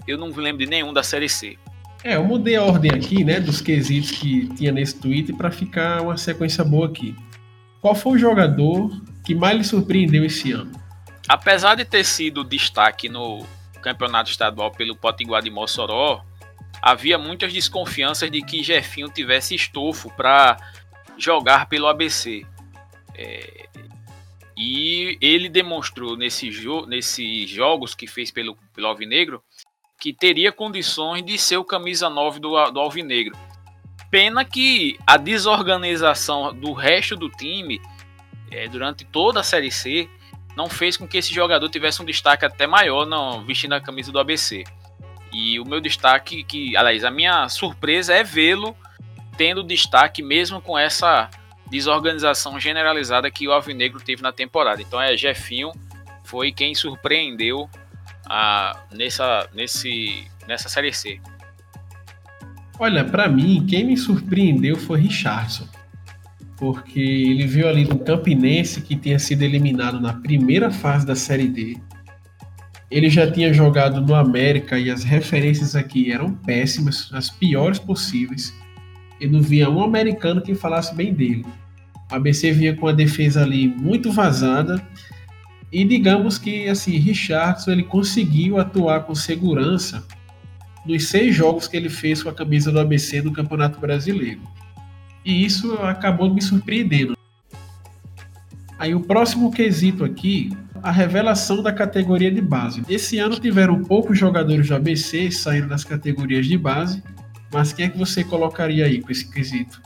[0.07, 1.59] eu não lembro de nenhum da Série C.
[2.03, 6.01] É, eu mudei a ordem aqui, né, dos quesitos que tinha nesse tweet para ficar
[6.03, 7.15] uma sequência boa aqui.
[7.81, 8.91] Qual foi o jogador
[9.27, 10.71] que mais lhe surpreendeu esse ano?
[11.29, 13.45] Apesar de ter sido destaque no
[13.83, 16.25] campeonato estadual pelo Potiguar de Mossoró,
[16.81, 20.57] havia muitas desconfianças de que Jefinho tivesse estofo para
[21.19, 22.47] jogar pelo ABC.
[23.17, 23.67] É,
[24.57, 29.43] e ele demonstrou nesse jo nesses jogos que fez pelo, pelo Alvinegro
[29.99, 33.37] que teria condições de ser o camisa 9 do, do Alvinegro.
[34.11, 37.81] Pena que a desorganização do resto do time
[38.51, 40.09] é, durante toda a Série C
[40.57, 44.11] não fez com que esse jogador tivesse um destaque até maior não, vestindo a camisa
[44.11, 44.65] do ABC.
[45.33, 48.75] E o meu destaque, que, aliás, a minha surpresa é vê-lo
[49.37, 51.29] tendo destaque mesmo com essa
[51.69, 54.81] desorganização generalizada que o Alvinegro teve na temporada.
[54.81, 55.73] Então é Jefinho
[56.25, 57.69] foi quem surpreendeu
[58.29, 61.21] a, nessa, nesse, nessa Série C.
[62.79, 65.67] Olha, para mim, quem me surpreendeu foi Richardson.
[66.57, 71.49] Porque ele veio ali do Campinense, que tinha sido eliminado na primeira fase da Série
[71.49, 71.77] D.
[72.91, 78.55] Ele já tinha jogado no América e as referências aqui eram péssimas, as piores possíveis
[79.21, 81.45] e não via um americano que falasse bem dele.
[82.11, 84.81] O ABC vinha com a defesa ali muito vazada
[85.73, 90.05] e digamos que assim Richardson ele conseguiu atuar com segurança
[90.85, 94.41] nos seis jogos que ele fez com a camisa do ABC no Campeonato Brasileiro.
[95.27, 97.15] E isso acabou me surpreendendo.
[98.79, 102.83] Aí o próximo quesito aqui, a revelação da categoria de base.
[102.89, 107.03] Esse ano tiveram poucos jogadores do ABC saindo das categorias de base
[107.53, 109.81] mas quem é que você colocaria aí com esse quesito?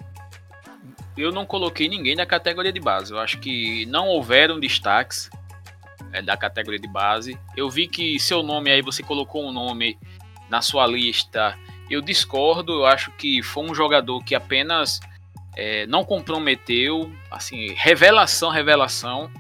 [1.16, 3.12] Eu não coloquei ninguém da categoria de base.
[3.12, 5.30] Eu acho que não houveram destaques
[6.12, 7.38] é, da categoria de base.
[7.56, 9.98] Eu vi que seu nome aí, você colocou um nome
[10.48, 11.56] na sua lista.
[11.90, 12.72] Eu discordo.
[12.72, 15.00] Eu acho que foi um jogador que apenas
[15.56, 17.10] é, não comprometeu.
[17.30, 19.30] Assim, revelação, revelação.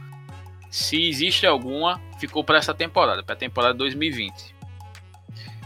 [0.70, 4.54] Se existe alguma, ficou para essa temporada, para a temporada 2020.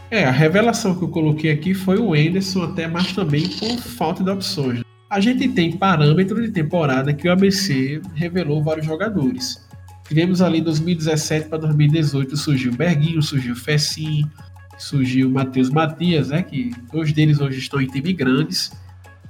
[0.09, 4.23] É, a revelação que eu coloquei aqui foi o Enderson, até mais também por falta
[4.23, 4.81] de opções.
[5.09, 9.63] A gente tem parâmetro de temporada que o ABC revelou vários jogadores.
[10.07, 14.29] Tivemos ali 2017 para 2018 surgiu Berguinho, surgiu Fessim,
[14.77, 18.71] surgiu Matheus Matias, né, que dois deles hoje estão em time grandes.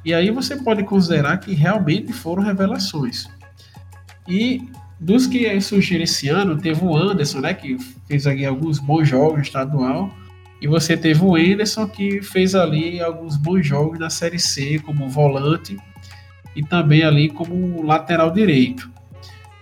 [0.06, 3.28] E aí você pode considerar que realmente foram revelações.
[4.28, 4.62] E
[5.00, 9.42] dos que surgiram esse ano, teve o Anderson, né, que fez aqui alguns bons jogos
[9.42, 10.14] estadual
[10.62, 15.10] e você teve o Anderson, que fez ali alguns bons jogos na Série C, como
[15.10, 15.78] volante
[16.56, 18.90] e também ali como lateral direito.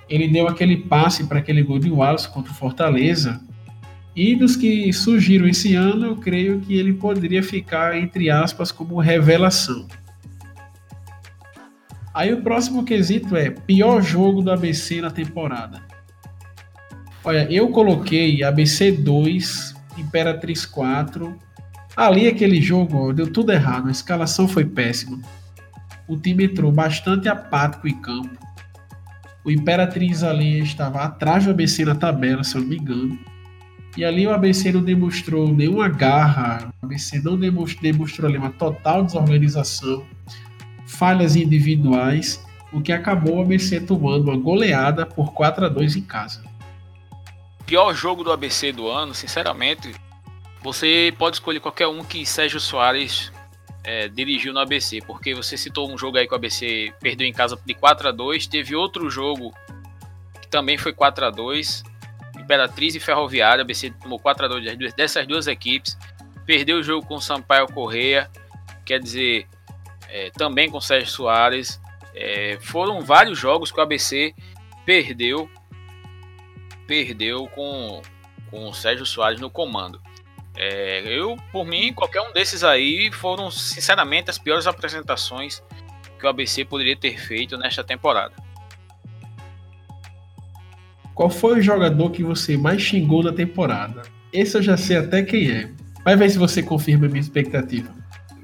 [0.10, 3.42] Ele deu aquele passe para aquele gol de Wallace contra o Fortaleza.
[4.16, 9.00] E dos que surgiram esse ano, eu creio que ele poderia ficar, entre aspas, como
[9.00, 9.88] revelação.
[12.14, 15.82] Aí o próximo quesito é pior jogo do ABC na temporada.
[17.24, 21.36] Olha, eu coloquei ABC 2, Imperatriz 4.
[21.96, 25.20] Ali aquele jogo ó, deu tudo errado, a escalação foi péssima.
[26.08, 28.38] O time entrou bastante apático em campo.
[29.44, 33.18] O Imperatriz ali estava atrás do ABC na tabela, se eu não me engano.
[33.98, 38.52] E ali o ABC não demonstrou nenhuma garra, o ABC não demonstrou, demonstrou ali uma
[38.52, 40.04] total desorganização
[40.94, 46.02] falhas individuais, o que acabou o ABC tomando uma goleada por 4 a 2 em
[46.02, 46.44] casa.
[47.66, 49.94] Pior jogo do ABC do ano, sinceramente,
[50.62, 53.32] você pode escolher qualquer um que Sérgio Soares
[53.84, 57.34] é, dirigiu no ABC, porque você citou um jogo aí que o ABC perdeu em
[57.34, 59.54] casa de 4 a 2 teve outro jogo
[60.42, 61.84] que também foi 4 a 2
[62.40, 65.98] Imperatriz e Ferroviária, ABC tomou 4 a 2 dessas duas equipes,
[66.46, 68.30] perdeu o jogo com o Sampaio Correia,
[68.86, 69.48] quer dizer,
[70.14, 71.82] é, também com Sérgio Soares.
[72.14, 74.32] É, foram vários jogos que o ABC
[74.86, 75.50] perdeu,
[76.86, 78.00] perdeu com,
[78.52, 80.00] com o Sérgio Soares no comando.
[80.56, 85.64] É, eu, por mim, qualquer um desses aí foram, sinceramente, as piores apresentações
[86.20, 88.36] que o ABC poderia ter feito nesta temporada.
[91.16, 94.04] Qual foi o jogador que você mais xingou da temporada?
[94.32, 95.72] Esse eu já sei até quem é.
[96.04, 98.03] Vai ver se você confirma a minha expectativa.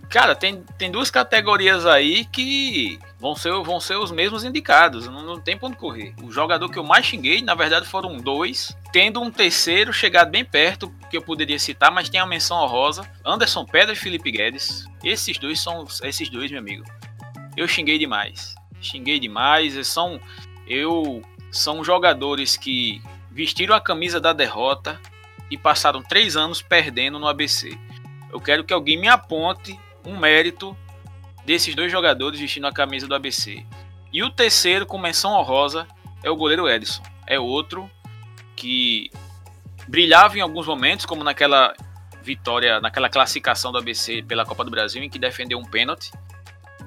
[0.10, 5.08] Cara, tem, tem duas categorias aí que vão ser, vão ser os mesmos indicados.
[5.08, 6.16] Não, não tem ponto correr.
[6.24, 8.76] O jogador que eu mais xinguei, na verdade, foram dois.
[8.92, 13.08] Tendo um terceiro chegado bem perto, que eu poderia citar, mas tem a menção honrosa.
[13.24, 14.88] Anderson Pedra e Felipe Guedes.
[15.04, 15.86] Esses dois são.
[16.02, 16.84] Esses dois, meu amigo.
[17.56, 18.56] Eu xinguei demais.
[18.82, 19.88] Xinguei demais.
[19.88, 20.20] São.
[20.68, 21.22] Eu.
[21.52, 23.00] São jogadores que
[23.32, 25.00] vestiram a camisa da derrota
[25.52, 27.78] e passaram três anos perdendo no ABC.
[28.32, 30.76] Eu quero que alguém me aponte um mérito
[31.46, 33.66] desses dois jogadores vestindo a camisa do ABC.
[34.12, 35.88] E o terceiro, com menção honrosa,
[36.24, 37.04] é o goleiro Edson.
[37.26, 37.90] É outro
[38.56, 39.12] que
[39.88, 41.74] brilhava em alguns momentos, como naquela
[42.22, 46.12] vitória, naquela classificação do ABC pela Copa do Brasil, em que defendeu um pênalti,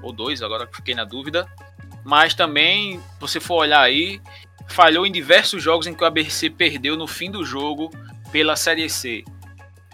[0.03, 1.49] ou dois, agora fiquei na dúvida.
[2.05, 4.21] Mas também, você for olhar aí,
[4.69, 7.91] falhou em diversos jogos em que o ABC perdeu no fim do jogo
[8.31, 9.25] pela Série C,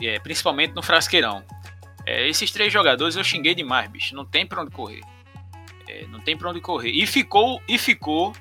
[0.00, 1.44] é, principalmente no Frasqueirão.
[2.08, 4.16] É, esses três jogadores eu xinguei demais, bicho.
[4.16, 5.02] Não tem pra onde correr.
[5.86, 6.90] É, não tem pra onde correr.
[6.90, 8.32] E ficou, e ficou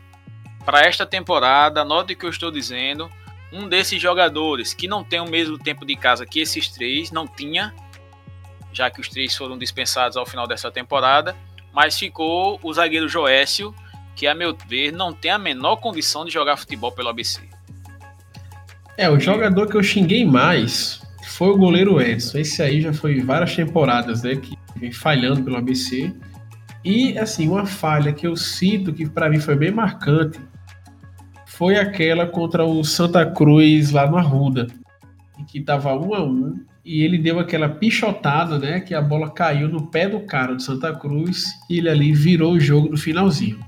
[0.64, 3.12] para esta temporada, note o que eu estou dizendo,
[3.52, 7.28] um desses jogadores que não tem o mesmo tempo de casa que esses três, não
[7.28, 7.76] tinha,
[8.72, 11.36] já que os três foram dispensados ao final dessa temporada,
[11.74, 13.76] mas ficou o zagueiro Joécio,
[14.16, 17.42] que a meu ver não tem a menor condição de jogar futebol pelo ABC.
[18.96, 21.06] É, o jogador que eu xinguei mais
[21.38, 22.40] foi o goleiro Edson.
[22.40, 26.12] Esse aí já foi várias temporadas, né, que vem falhando pelo ABC.
[26.84, 30.40] E assim, uma falha que eu cito que para mim foi bem marcante
[31.46, 34.68] foi aquela contra o Santa Cruz lá no Arruda,
[35.40, 39.30] em que tava um a um e ele deu aquela pichotada, né, que a bola
[39.30, 42.98] caiu no pé do cara do Santa Cruz e ele ali virou o jogo no
[42.98, 43.60] finalzinho.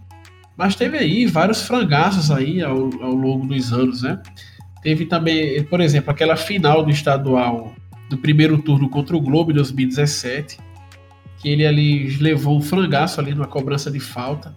[0.58, 4.22] Mas teve aí vários frangaços aí ao, ao longo dos anos, né?
[4.82, 7.74] Teve também, por exemplo, aquela final do estadual
[8.10, 10.58] do primeiro turno contra o Globo em 2017,
[11.38, 14.56] que ele ali levou um frangaço ali numa cobrança de falta.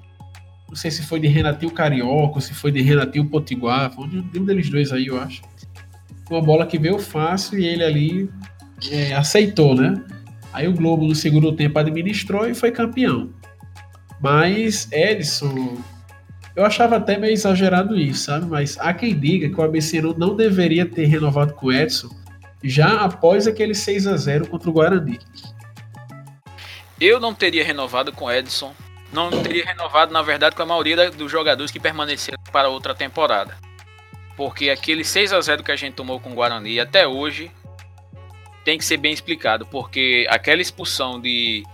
[0.68, 4.44] Não sei se foi de Renatinho Carioca, se foi de Renatinho Potiguar, foi de um
[4.44, 5.42] deles dois aí, eu acho.
[6.30, 8.30] Uma bola que veio fácil e ele ali
[8.90, 10.02] é, aceitou, né?
[10.52, 13.30] Aí o Globo no segundo tempo administrou e foi campeão.
[14.20, 15.76] Mas Edson
[16.54, 18.46] eu achava até meio exagerado isso, sabe?
[18.46, 22.10] Mas há quem diga que o ABC não deveria ter renovado com o Edson
[22.62, 25.18] já após aquele 6 a 0 contra o Guarani.
[27.00, 28.74] Eu não teria renovado com o Edson.
[29.12, 33.56] Não teria renovado, na verdade, com a maioria dos jogadores que permaneceram para outra temporada.
[34.36, 37.50] Porque aquele 6 a 0 que a gente tomou com o Guarani até hoje
[38.64, 39.66] tem que ser bem explicado.
[39.66, 41.64] Porque aquela expulsão de.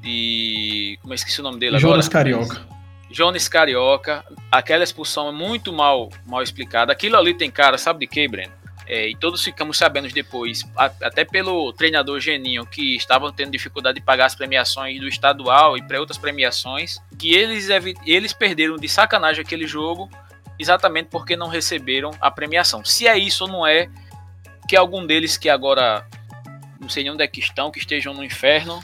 [0.00, 2.24] de como é que esqueci o nome dele Jonas agora?
[2.24, 2.79] Carioca.
[3.10, 6.92] Jones Carioca, aquela expulsão é muito mal, mal explicada.
[6.92, 8.52] Aquilo ali tem cara, sabe de quê, Breno?
[8.86, 14.04] É, e todos ficamos sabendo depois, até pelo treinador Geninho, que estavam tendo dificuldade de
[14.04, 17.68] pagar as premiações do estadual e para outras premiações, que eles,
[18.04, 20.10] eles perderam de sacanagem aquele jogo
[20.58, 22.84] exatamente porque não receberam a premiação.
[22.84, 23.88] Se é isso ou não é,
[24.68, 26.04] que algum deles que agora
[26.80, 28.82] não sei nem onde é que estão, que estejam no inferno,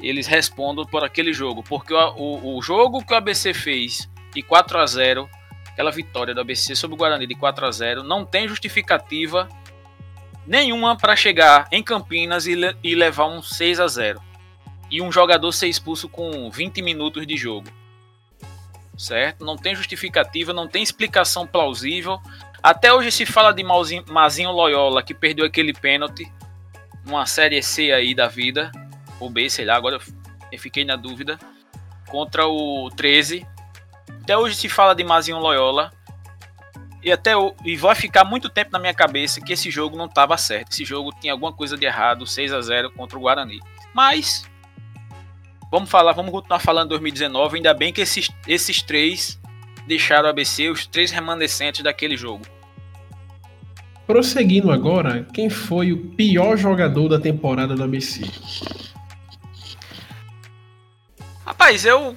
[0.00, 1.62] eles respondam por aquele jogo.
[1.62, 5.28] Porque o, o, o, jogo que o ABC fez de 4 a 0
[5.72, 9.48] aquela vitória do ABC sobre o Guarani de 4 a 0 não tem justificativa
[10.46, 14.20] nenhuma para chegar em Campinas e, e levar um 6 a 0
[14.90, 17.68] e um jogador ser expulso com 20 minutos de jogo.
[18.96, 19.44] certo?
[19.44, 22.18] Não tem justificativa, não tem explicação plausível.
[22.62, 26.30] Até hoje se fala de Mazinho Loyola, que perdeu aquele pênalti
[27.04, 28.72] numa série C aí da vida,
[29.20, 29.98] ou B, sei lá, agora
[30.50, 31.38] eu fiquei na dúvida,
[32.08, 33.46] contra o 13.
[34.22, 35.92] Até hoje se fala de Mazinho Loyola.
[37.02, 37.32] E até
[37.64, 40.72] e vai ficar muito tempo na minha cabeça que esse jogo não estava certo.
[40.72, 43.60] Esse jogo tinha alguma coisa de errado, 6 a 0 contra o Guarani.
[43.94, 44.44] Mas
[45.70, 49.40] vamos falar, vamos continuar falando 2019, ainda bem que esses, esses três
[49.86, 52.44] deixaram o ABC, os três remanescentes daquele jogo.
[54.06, 58.22] Prosseguindo agora, quem foi o pior jogador da temporada do ABC?
[61.58, 62.16] Rapaz, eu,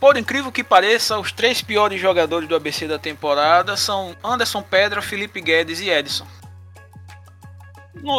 [0.00, 5.00] por incrível que pareça, os três piores jogadores do ABC da temporada são Anderson Pedra,
[5.00, 6.26] Felipe Guedes e Edson.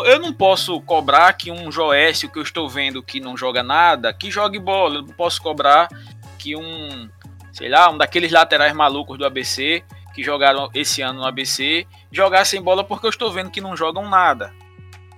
[0.06, 4.14] Eu não posso cobrar que um Joécio que eu estou vendo que não joga nada,
[4.14, 4.96] que jogue bola.
[4.96, 5.90] Eu não posso cobrar
[6.40, 7.10] que um,
[7.52, 9.84] sei lá, um daqueles laterais malucos do ABC
[10.16, 14.10] que jogaram esse ano no ABC jogassem bola porque eu estou vendo que não jogam
[14.10, 14.54] nada,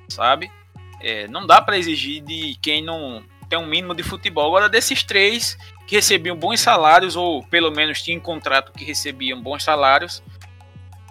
[0.10, 0.52] sabe?
[1.00, 4.48] É, não dá para exigir de quem não tem um mínimo de futebol.
[4.48, 9.64] Agora, desses três que recebiam bons salários, ou pelo menos tinham contrato que recebiam bons
[9.64, 10.24] salários,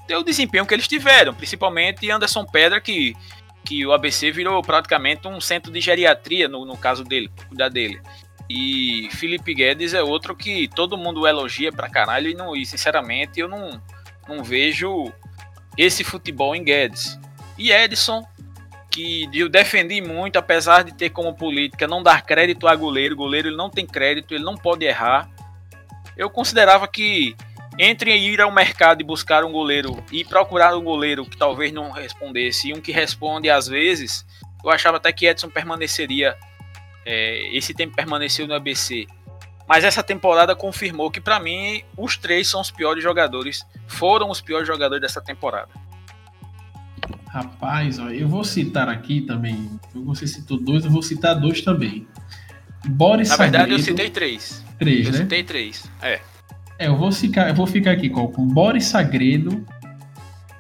[0.07, 3.17] deu o desempenho que eles tiveram, principalmente Anderson Pedra, que,
[3.65, 8.01] que o ABC virou praticamente um centro de geriatria, no, no caso dele, cuidar dele.
[8.49, 13.41] E Felipe Guedes é outro que todo mundo elogia pra caralho, e, não, e sinceramente
[13.41, 13.81] eu não,
[14.29, 15.13] não vejo
[15.79, 17.19] esse futebol em Guedes.
[17.57, 18.27] E Edson,
[18.95, 23.17] que eu defendi muito, apesar de ter como política não dar crédito a goleiro.
[23.17, 25.29] Goleiro ele não tem crédito, ele não pode errar.
[26.17, 27.35] Eu considerava que
[27.77, 31.91] entre ir ao mercado e buscar um goleiro e procurar um goleiro que talvez não
[31.91, 34.25] respondesse e um que responde às vezes,
[34.63, 36.37] eu achava até que Edson permaneceria.
[37.05, 39.07] É, esse tempo permaneceu no ABC.
[39.67, 44.41] Mas essa temporada confirmou que para mim os três são os piores jogadores, foram os
[44.41, 45.69] piores jogadores dessa temporada.
[47.35, 49.69] Rapaz, ó, eu vou citar aqui também.
[49.93, 52.07] Você citou dois, eu vou citar dois também.
[52.87, 54.65] Boris Na verdade, Sagredo, eu citei três.
[54.79, 55.19] Três, eu né?
[55.19, 55.91] Eu citei três.
[56.01, 56.21] É.
[56.79, 59.67] É, eu vou ficar, eu vou ficar aqui com, com Boris Sagredo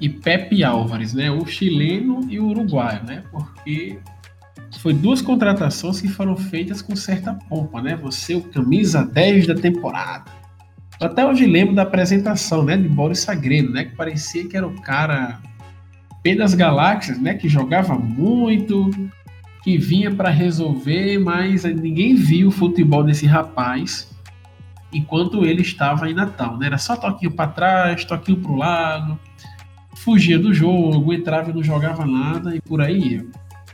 [0.01, 1.31] e Pepe Álvares, né?
[1.31, 3.23] O chileno e o uruguaio, né?
[3.31, 4.01] Porque
[4.81, 7.95] foi duas contratações que foram feitas com certa pompa, né?
[7.95, 10.25] Você, o camisa 10 da temporada.
[11.01, 14.81] Até hoje lembro da apresentação, né, de Boris Sagredo, né, que parecia que era o
[14.81, 15.41] cara
[16.25, 18.91] P das Galáxias, né, que jogava muito,
[19.63, 24.11] que vinha para resolver, mas ninguém viu o futebol desse rapaz
[24.91, 26.67] enquanto ele estava em Natal, né?
[26.67, 29.19] Era só toquinho para trás, toquinho para o lado,
[29.97, 33.27] fugia do jogo, entrava e não jogava nada e por aí ia.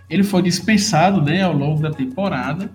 [0.08, 2.68] Ele foi dispensado, né, ao longo da temporada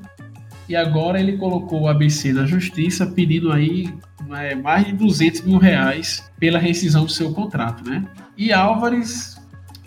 [0.70, 3.94] e agora ele colocou o ABC na justiça pedindo aí
[4.26, 8.06] né, mais de 200 mil reais pela rescisão do seu contrato, né?
[8.38, 9.35] E Álvares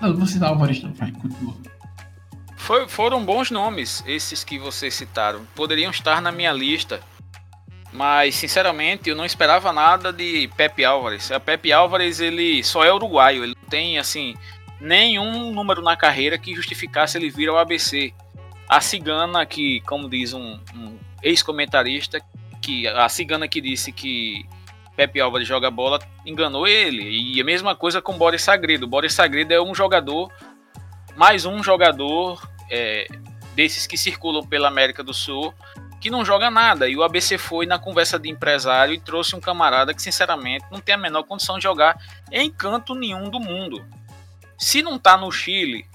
[0.01, 1.57] não, vou citar Álvares não, vai, continua.
[2.57, 5.46] Foi, foram bons nomes esses que vocês citaram.
[5.55, 7.01] Poderiam estar na minha lista.
[7.92, 11.32] Mas, sinceramente, eu não esperava nada de Pepe Álvares.
[11.32, 13.44] A Pepe Álvares, ele só é uruguaio.
[13.44, 14.34] Ele não tem, assim,
[14.80, 18.12] nenhum número na carreira que justificasse ele vir ao ABC.
[18.68, 22.20] A cigana, que, como diz um, um ex-comentarista,
[22.61, 24.44] que a cigana que disse que
[24.99, 27.05] Pepe Álvares joga bola, enganou ele.
[27.09, 28.84] E a mesma coisa com Boris Sagredo.
[28.84, 30.28] Boris Sagredo é um jogador,
[31.14, 33.07] mais um jogador é,
[33.55, 35.55] desses que circulam pela América do Sul,
[36.01, 36.88] que não joga nada.
[36.88, 40.80] E o ABC foi na conversa de empresário e trouxe um camarada que, sinceramente, não
[40.80, 41.96] tem a menor condição de jogar
[42.32, 43.86] em canto nenhum do mundo.
[44.59, 45.86] Se não tá no Chile,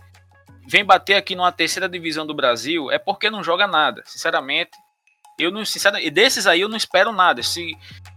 [0.65, 4.01] vem bater aqui numa terceira divisão do Brasil, é porque não joga nada.
[4.05, 4.71] Sinceramente,
[5.37, 7.43] eu não, sinceramente, desses aí eu não espero nada.
[7.43, 7.75] Se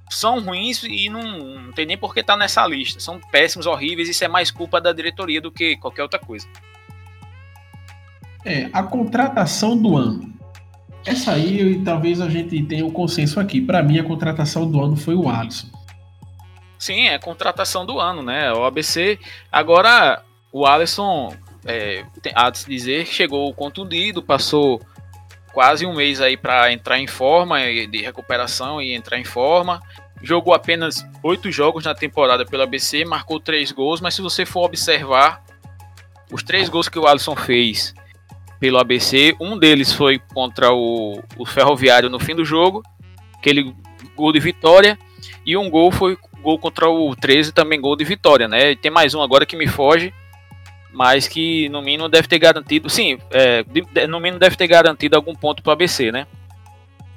[0.08, 3.00] são ruins e não, não tem nem por que estar tá nessa lista.
[3.00, 6.46] São péssimos, horríveis, isso é mais culpa da diretoria do que qualquer outra coisa.
[8.44, 10.32] É, a contratação do ano.
[11.04, 13.60] Essa aí talvez a gente tenha um consenso aqui.
[13.60, 15.68] Para mim, a contratação do ano foi o Alisson.
[16.78, 18.52] Sim, é a contratação do ano, né?
[18.52, 19.18] O ABC.
[19.50, 21.34] Agora, o Alisson,
[21.64, 22.04] é,
[22.34, 24.80] há de se dizer, chegou contundido, passou
[25.56, 27.58] quase um mês aí para entrar em forma,
[27.90, 29.80] de recuperação e entrar em forma.
[30.22, 34.66] Jogou apenas oito jogos na temporada pelo ABC, marcou três gols, mas se você for
[34.66, 35.42] observar,
[36.30, 37.94] os três gols que o Alisson fez
[38.60, 42.82] pelo ABC, um deles foi contra o, o Ferroviário no fim do jogo,
[43.38, 43.74] aquele
[44.14, 44.98] gol de vitória,
[45.46, 48.72] e um gol foi gol contra o 13, também gol de vitória, né?
[48.72, 50.12] E tem mais um agora que me foge,
[50.96, 53.62] mas que no mínimo deve ter garantido, sim, é,
[54.08, 56.26] no mínimo deve ter garantido algum ponto para o ABC, né?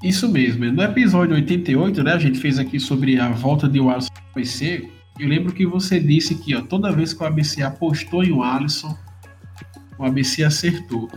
[0.04, 0.66] Isso mesmo.
[0.66, 4.90] No episódio 88, né, a gente fez aqui sobre a volta de Alisson ao ABC.
[5.18, 8.44] Eu lembro que você disse que ó, toda vez que o ABC apostou em o
[8.44, 8.98] Alisson,
[9.98, 11.10] o ABC acertou.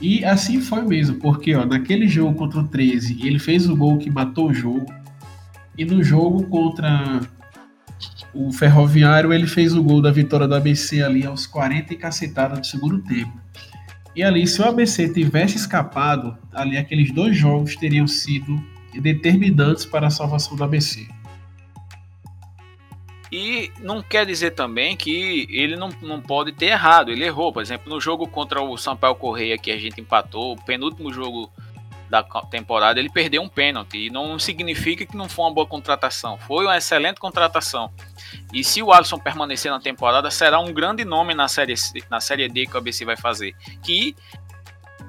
[0.00, 3.98] E assim foi mesmo, porque ó, naquele jogo contra o 13, ele fez o gol
[3.98, 4.86] que matou o jogo.
[5.78, 7.20] E no jogo contra
[8.34, 12.56] o Ferroviário, ele fez o gol da vitória do ABC ali aos 40 e cacetada
[12.56, 13.32] do segundo tempo.
[14.14, 18.60] E ali, se o ABC tivesse escapado, ali aqueles dois jogos teriam sido
[19.00, 21.06] determinantes para a salvação do ABC.
[23.32, 27.52] E não quer dizer também que ele não, não pode ter errado, ele errou.
[27.52, 31.48] Por exemplo, no jogo contra o Sampaio Correia, que a gente empatou, o penúltimo jogo
[32.10, 34.06] da temporada, ele perdeu um pênalti.
[34.06, 36.36] E não significa que não foi uma boa contratação.
[36.36, 37.90] Foi uma excelente contratação.
[38.52, 41.74] E se o Alisson permanecer na temporada, será um grande nome na série,
[42.10, 43.54] na série D que o ABC vai fazer.
[43.80, 44.16] Que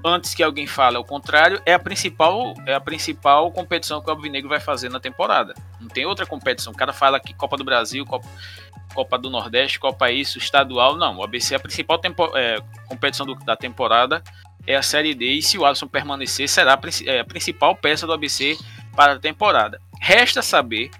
[0.05, 4.13] antes que alguém fale ao contrário, é a principal, é a principal competição que o
[4.13, 5.55] Alvinegro vai fazer na temporada.
[5.79, 6.71] Não tem outra competição.
[6.71, 8.27] O cara fala que Copa do Brasil, Copa,
[8.93, 10.95] Copa do Nordeste, Copa isso, estadual.
[10.97, 14.23] Não, o ABC é a principal tempo, é, competição do, da temporada
[14.65, 15.25] é a Série D.
[15.33, 18.57] E se o Alisson permanecer, será a, é, principal peça do ABC
[18.95, 19.81] para a temporada.
[19.99, 20.91] Resta saber,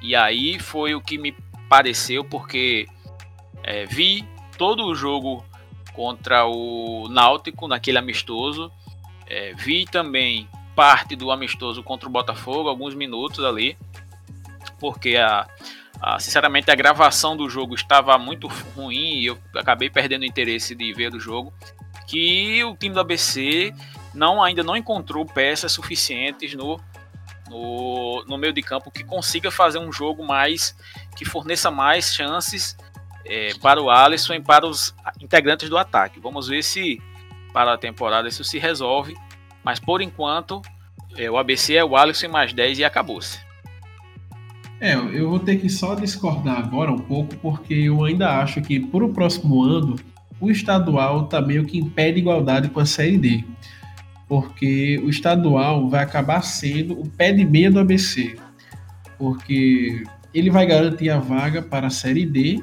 [0.00, 1.34] e aí foi o que me
[1.68, 2.86] pareceu, porque
[3.62, 4.26] é, vi
[4.56, 5.44] todo o jogo
[5.92, 8.70] contra o Náutico naquele amistoso.
[9.26, 13.76] É, vi também parte do amistoso contra o Botafogo, alguns minutos ali,
[14.78, 15.46] porque a,
[16.00, 20.74] a, sinceramente a gravação do jogo estava muito ruim e eu acabei perdendo o interesse
[20.74, 21.52] de ver o jogo.
[22.08, 23.72] Que o time do ABC
[24.14, 26.80] não ainda não encontrou peças suficientes no,
[27.48, 30.74] no, no meio de campo que consiga fazer um jogo mais
[31.14, 32.76] que forneça mais chances
[33.24, 36.18] é, para o Alisson e para os integrantes do ataque.
[36.18, 37.00] Vamos ver se
[37.52, 39.14] para a temporada isso se resolve.
[39.62, 40.62] Mas por enquanto,
[41.16, 43.38] é, o ABC é o Alisson mais 10 e acabou-se.
[44.80, 48.78] É, eu vou ter que só discordar agora um pouco, porque eu ainda acho que
[48.78, 49.96] para o próximo ano
[50.40, 53.44] o estadual está meio que impede igualdade com a Série D.
[54.28, 58.36] Porque o estadual vai acabar sendo o pé de meia do ABC.
[59.18, 62.62] Porque ele vai garantir a vaga para a Série D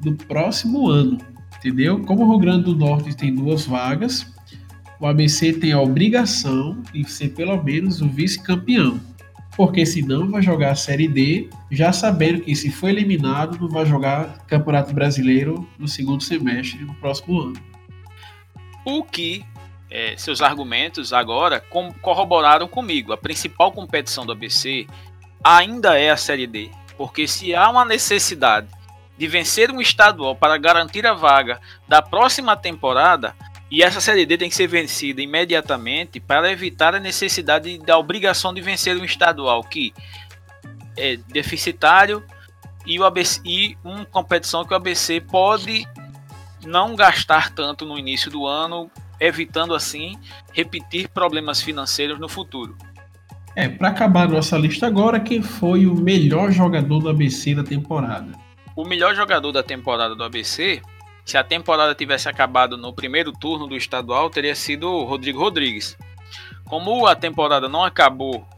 [0.00, 1.18] do próximo ano,
[1.56, 2.00] entendeu?
[2.04, 4.32] Como o Rio Grande do Norte tem duas vagas,
[5.00, 9.00] o ABC tem a obrigação de ser pelo menos o vice-campeão,
[9.58, 13.84] porque senão vai jogar a Série D, já sabendo que se for eliminado não vai
[13.84, 17.60] jogar Campeonato Brasileiro no segundo semestre do próximo ano.
[18.84, 19.44] O que
[19.90, 21.60] é, seus argumentos agora
[22.00, 23.12] corroboraram comigo.
[23.12, 24.86] A principal competição do ABC
[25.42, 28.68] ainda é a Série D, porque se há uma necessidade
[29.16, 33.34] de vencer um estadual para garantir a vaga da próxima temporada,
[33.70, 38.52] e essa Série D tem que ser vencida imediatamente para evitar a necessidade da obrigação
[38.54, 39.92] de vencer um estadual que
[40.96, 42.22] é deficitário
[42.86, 45.86] e, o ABC, e uma competição que o ABC pode
[46.64, 48.90] não gastar tanto no início do ano,
[49.20, 50.18] evitando assim
[50.52, 52.76] repetir problemas financeiros no futuro.
[53.54, 58.48] É, para acabar nossa lista agora, quem foi o melhor jogador do ABC na temporada?
[58.78, 60.80] o melhor jogador da temporada do ABC,
[61.28, 65.94] se a temporada tivesse acabado no primeiro turno do estadual, teria sido o Rodrigo Rodrigues.
[66.64, 68.48] Como a temporada não acabou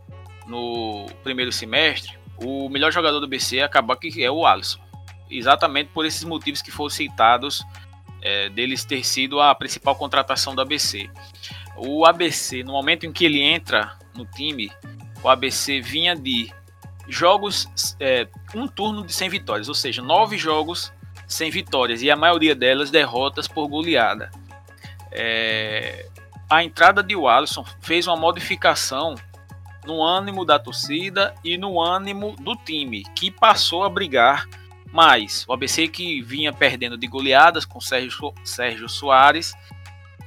[0.46, 4.78] no primeiro semestre, o melhor jogador do ABC acabou que é o Alisson.
[5.28, 7.66] Exatamente por esses motivos que foram citados
[8.22, 11.10] é, deles ter sido a principal contratação do ABC.
[11.76, 14.70] O ABC, no momento em que ele entra no time,
[15.24, 16.48] o ABC vinha de
[17.08, 17.68] jogos,
[17.98, 20.92] é, um turno de 100 vitórias, ou seja, nove jogos
[21.30, 24.30] sem vitórias e a maioria delas derrotas por goleada.
[25.12, 26.06] É,
[26.48, 29.14] a entrada de Alisson fez uma modificação
[29.86, 34.46] no ânimo da torcida e no ânimo do time, que passou a brigar
[34.92, 35.46] mais.
[35.48, 39.54] O ABC que vinha perdendo de goleadas com Sérgio, Sérgio Soares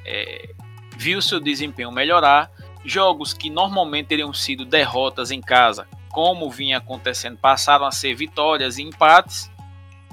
[0.06, 0.54] é,
[0.98, 2.50] viu seu desempenho melhorar.
[2.86, 8.78] Jogos que normalmente teriam sido derrotas em casa como vinha acontecendo, passaram a ser vitórias
[8.78, 9.52] e empates.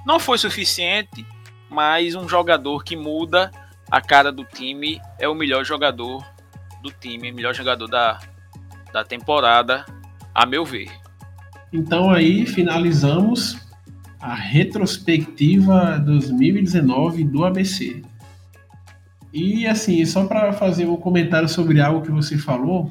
[0.07, 1.27] Não foi suficiente,
[1.69, 3.51] mas um jogador que muda
[3.91, 6.25] a cara do time é o melhor jogador
[6.83, 8.19] do time, melhor jogador da,
[8.93, 9.85] da temporada,
[10.35, 10.91] a meu ver.
[11.73, 13.59] Então aí finalizamos
[14.21, 18.03] a retrospectiva 2019 do ABC.
[19.33, 22.91] E assim, só para fazer um comentário sobre algo que você falou,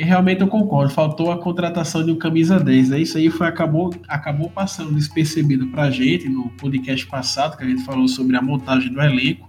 [0.00, 2.88] e realmente eu concordo, faltou a contratação de um camisa 10.
[2.88, 3.00] Né?
[3.00, 7.68] Isso aí foi, acabou, acabou passando despercebido para a gente no podcast passado, que a
[7.68, 9.46] gente falou sobre a montagem do elenco.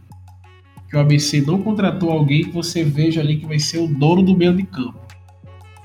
[0.89, 4.21] Que o ABC não contratou alguém que você veja ali que vai ser o dono
[4.21, 4.99] do meio de campo.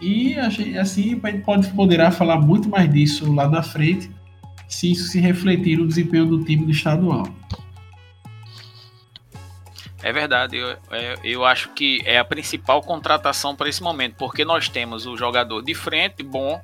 [0.01, 4.11] E assim a gente pode, poderá falar muito mais disso lá na frente,
[4.67, 7.29] se isso se refletir no desempenho do time do estadual.
[10.07, 14.45] É verdade, eu, é, eu acho que é a principal contratação para esse momento, porque
[14.45, 16.63] nós temos o jogador de frente bom,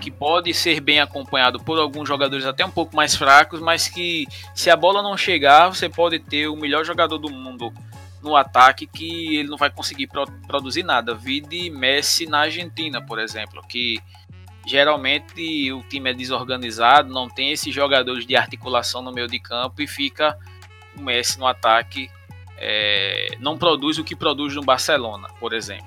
[0.00, 4.26] que pode ser bem acompanhado por alguns jogadores até um pouco mais fracos, mas que
[4.52, 7.72] se a bola não chegar, você pode ter o melhor jogador do mundo
[8.20, 11.14] no ataque que ele não vai conseguir pro produzir nada.
[11.14, 14.00] Vide Messi na Argentina, por exemplo, que
[14.66, 19.80] geralmente o time é desorganizado, não tem esses jogadores de articulação no meio de campo
[19.80, 20.36] e fica
[20.98, 22.10] o Messi no ataque
[22.58, 25.86] é, não produz o que produz no Barcelona, por exemplo.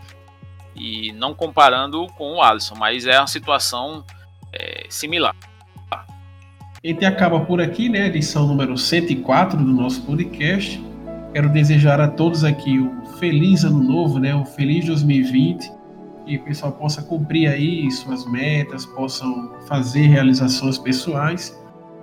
[0.76, 4.04] E não comparando com o Alisson, mas é uma situação
[4.54, 5.36] é, similar.
[6.84, 8.08] Gente acaba por aqui, né?
[8.08, 10.82] Edição número 104 do nosso podcast.
[11.34, 14.34] Quero desejar a todos aqui um feliz ano novo, né?
[14.34, 15.70] Um feliz 2020.
[16.26, 21.60] Que o pessoal possa cumprir aí suas metas, possam fazer realizações pessoais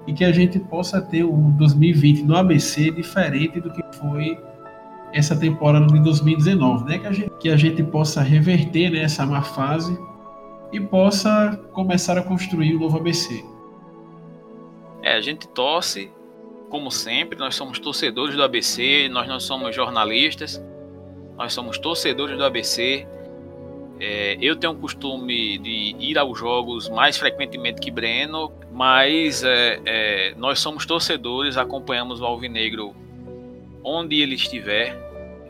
[0.06, 4.38] e que a gente possa ter um 2020 no ABC diferente do que foi
[5.16, 6.98] essa temporada de 2019, né?
[6.98, 9.98] Que a gente, que a gente possa reverter né, essa má fase
[10.72, 13.44] e possa começar a construir o novo ABC.
[15.02, 16.10] É, a gente torce,
[16.68, 20.62] como sempre, nós somos torcedores do ABC, nós não somos jornalistas,
[21.36, 23.06] nós somos torcedores do ABC.
[23.98, 29.80] É, eu tenho o costume de ir aos jogos mais frequentemente que Breno, mas é,
[29.86, 32.94] é, nós somos torcedores, acompanhamos o Alvinegro
[33.82, 35.05] onde ele estiver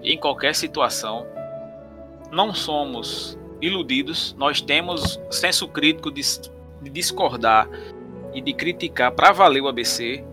[0.07, 1.27] em qualquer situação.
[2.31, 6.23] Não somos iludidos, nós temos senso crítico de,
[6.83, 7.69] de discordar
[8.33, 10.25] e de criticar para valer o ABC.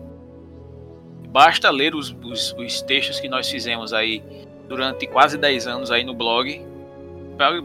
[1.29, 4.23] Basta ler os, os, os, textos que nós fizemos aí
[4.67, 6.61] durante quase 10 anos aí no blog.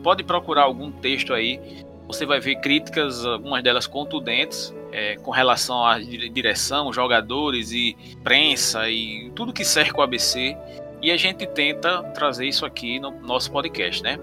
[0.02, 1.60] Pode procurar algum texto aí.
[2.06, 7.94] Você vai ver críticas, algumas delas contundentes, é, com relação à direção, jogadores e
[8.24, 10.56] prensa e tudo que cerca o ABC.
[11.00, 14.18] E a gente tenta trazer isso aqui no nosso podcast, né?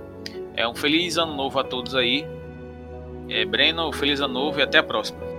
[0.56, 2.26] É um feliz ano novo a todos aí.
[3.30, 5.35] É, Breno, feliz ano novo e até a próxima.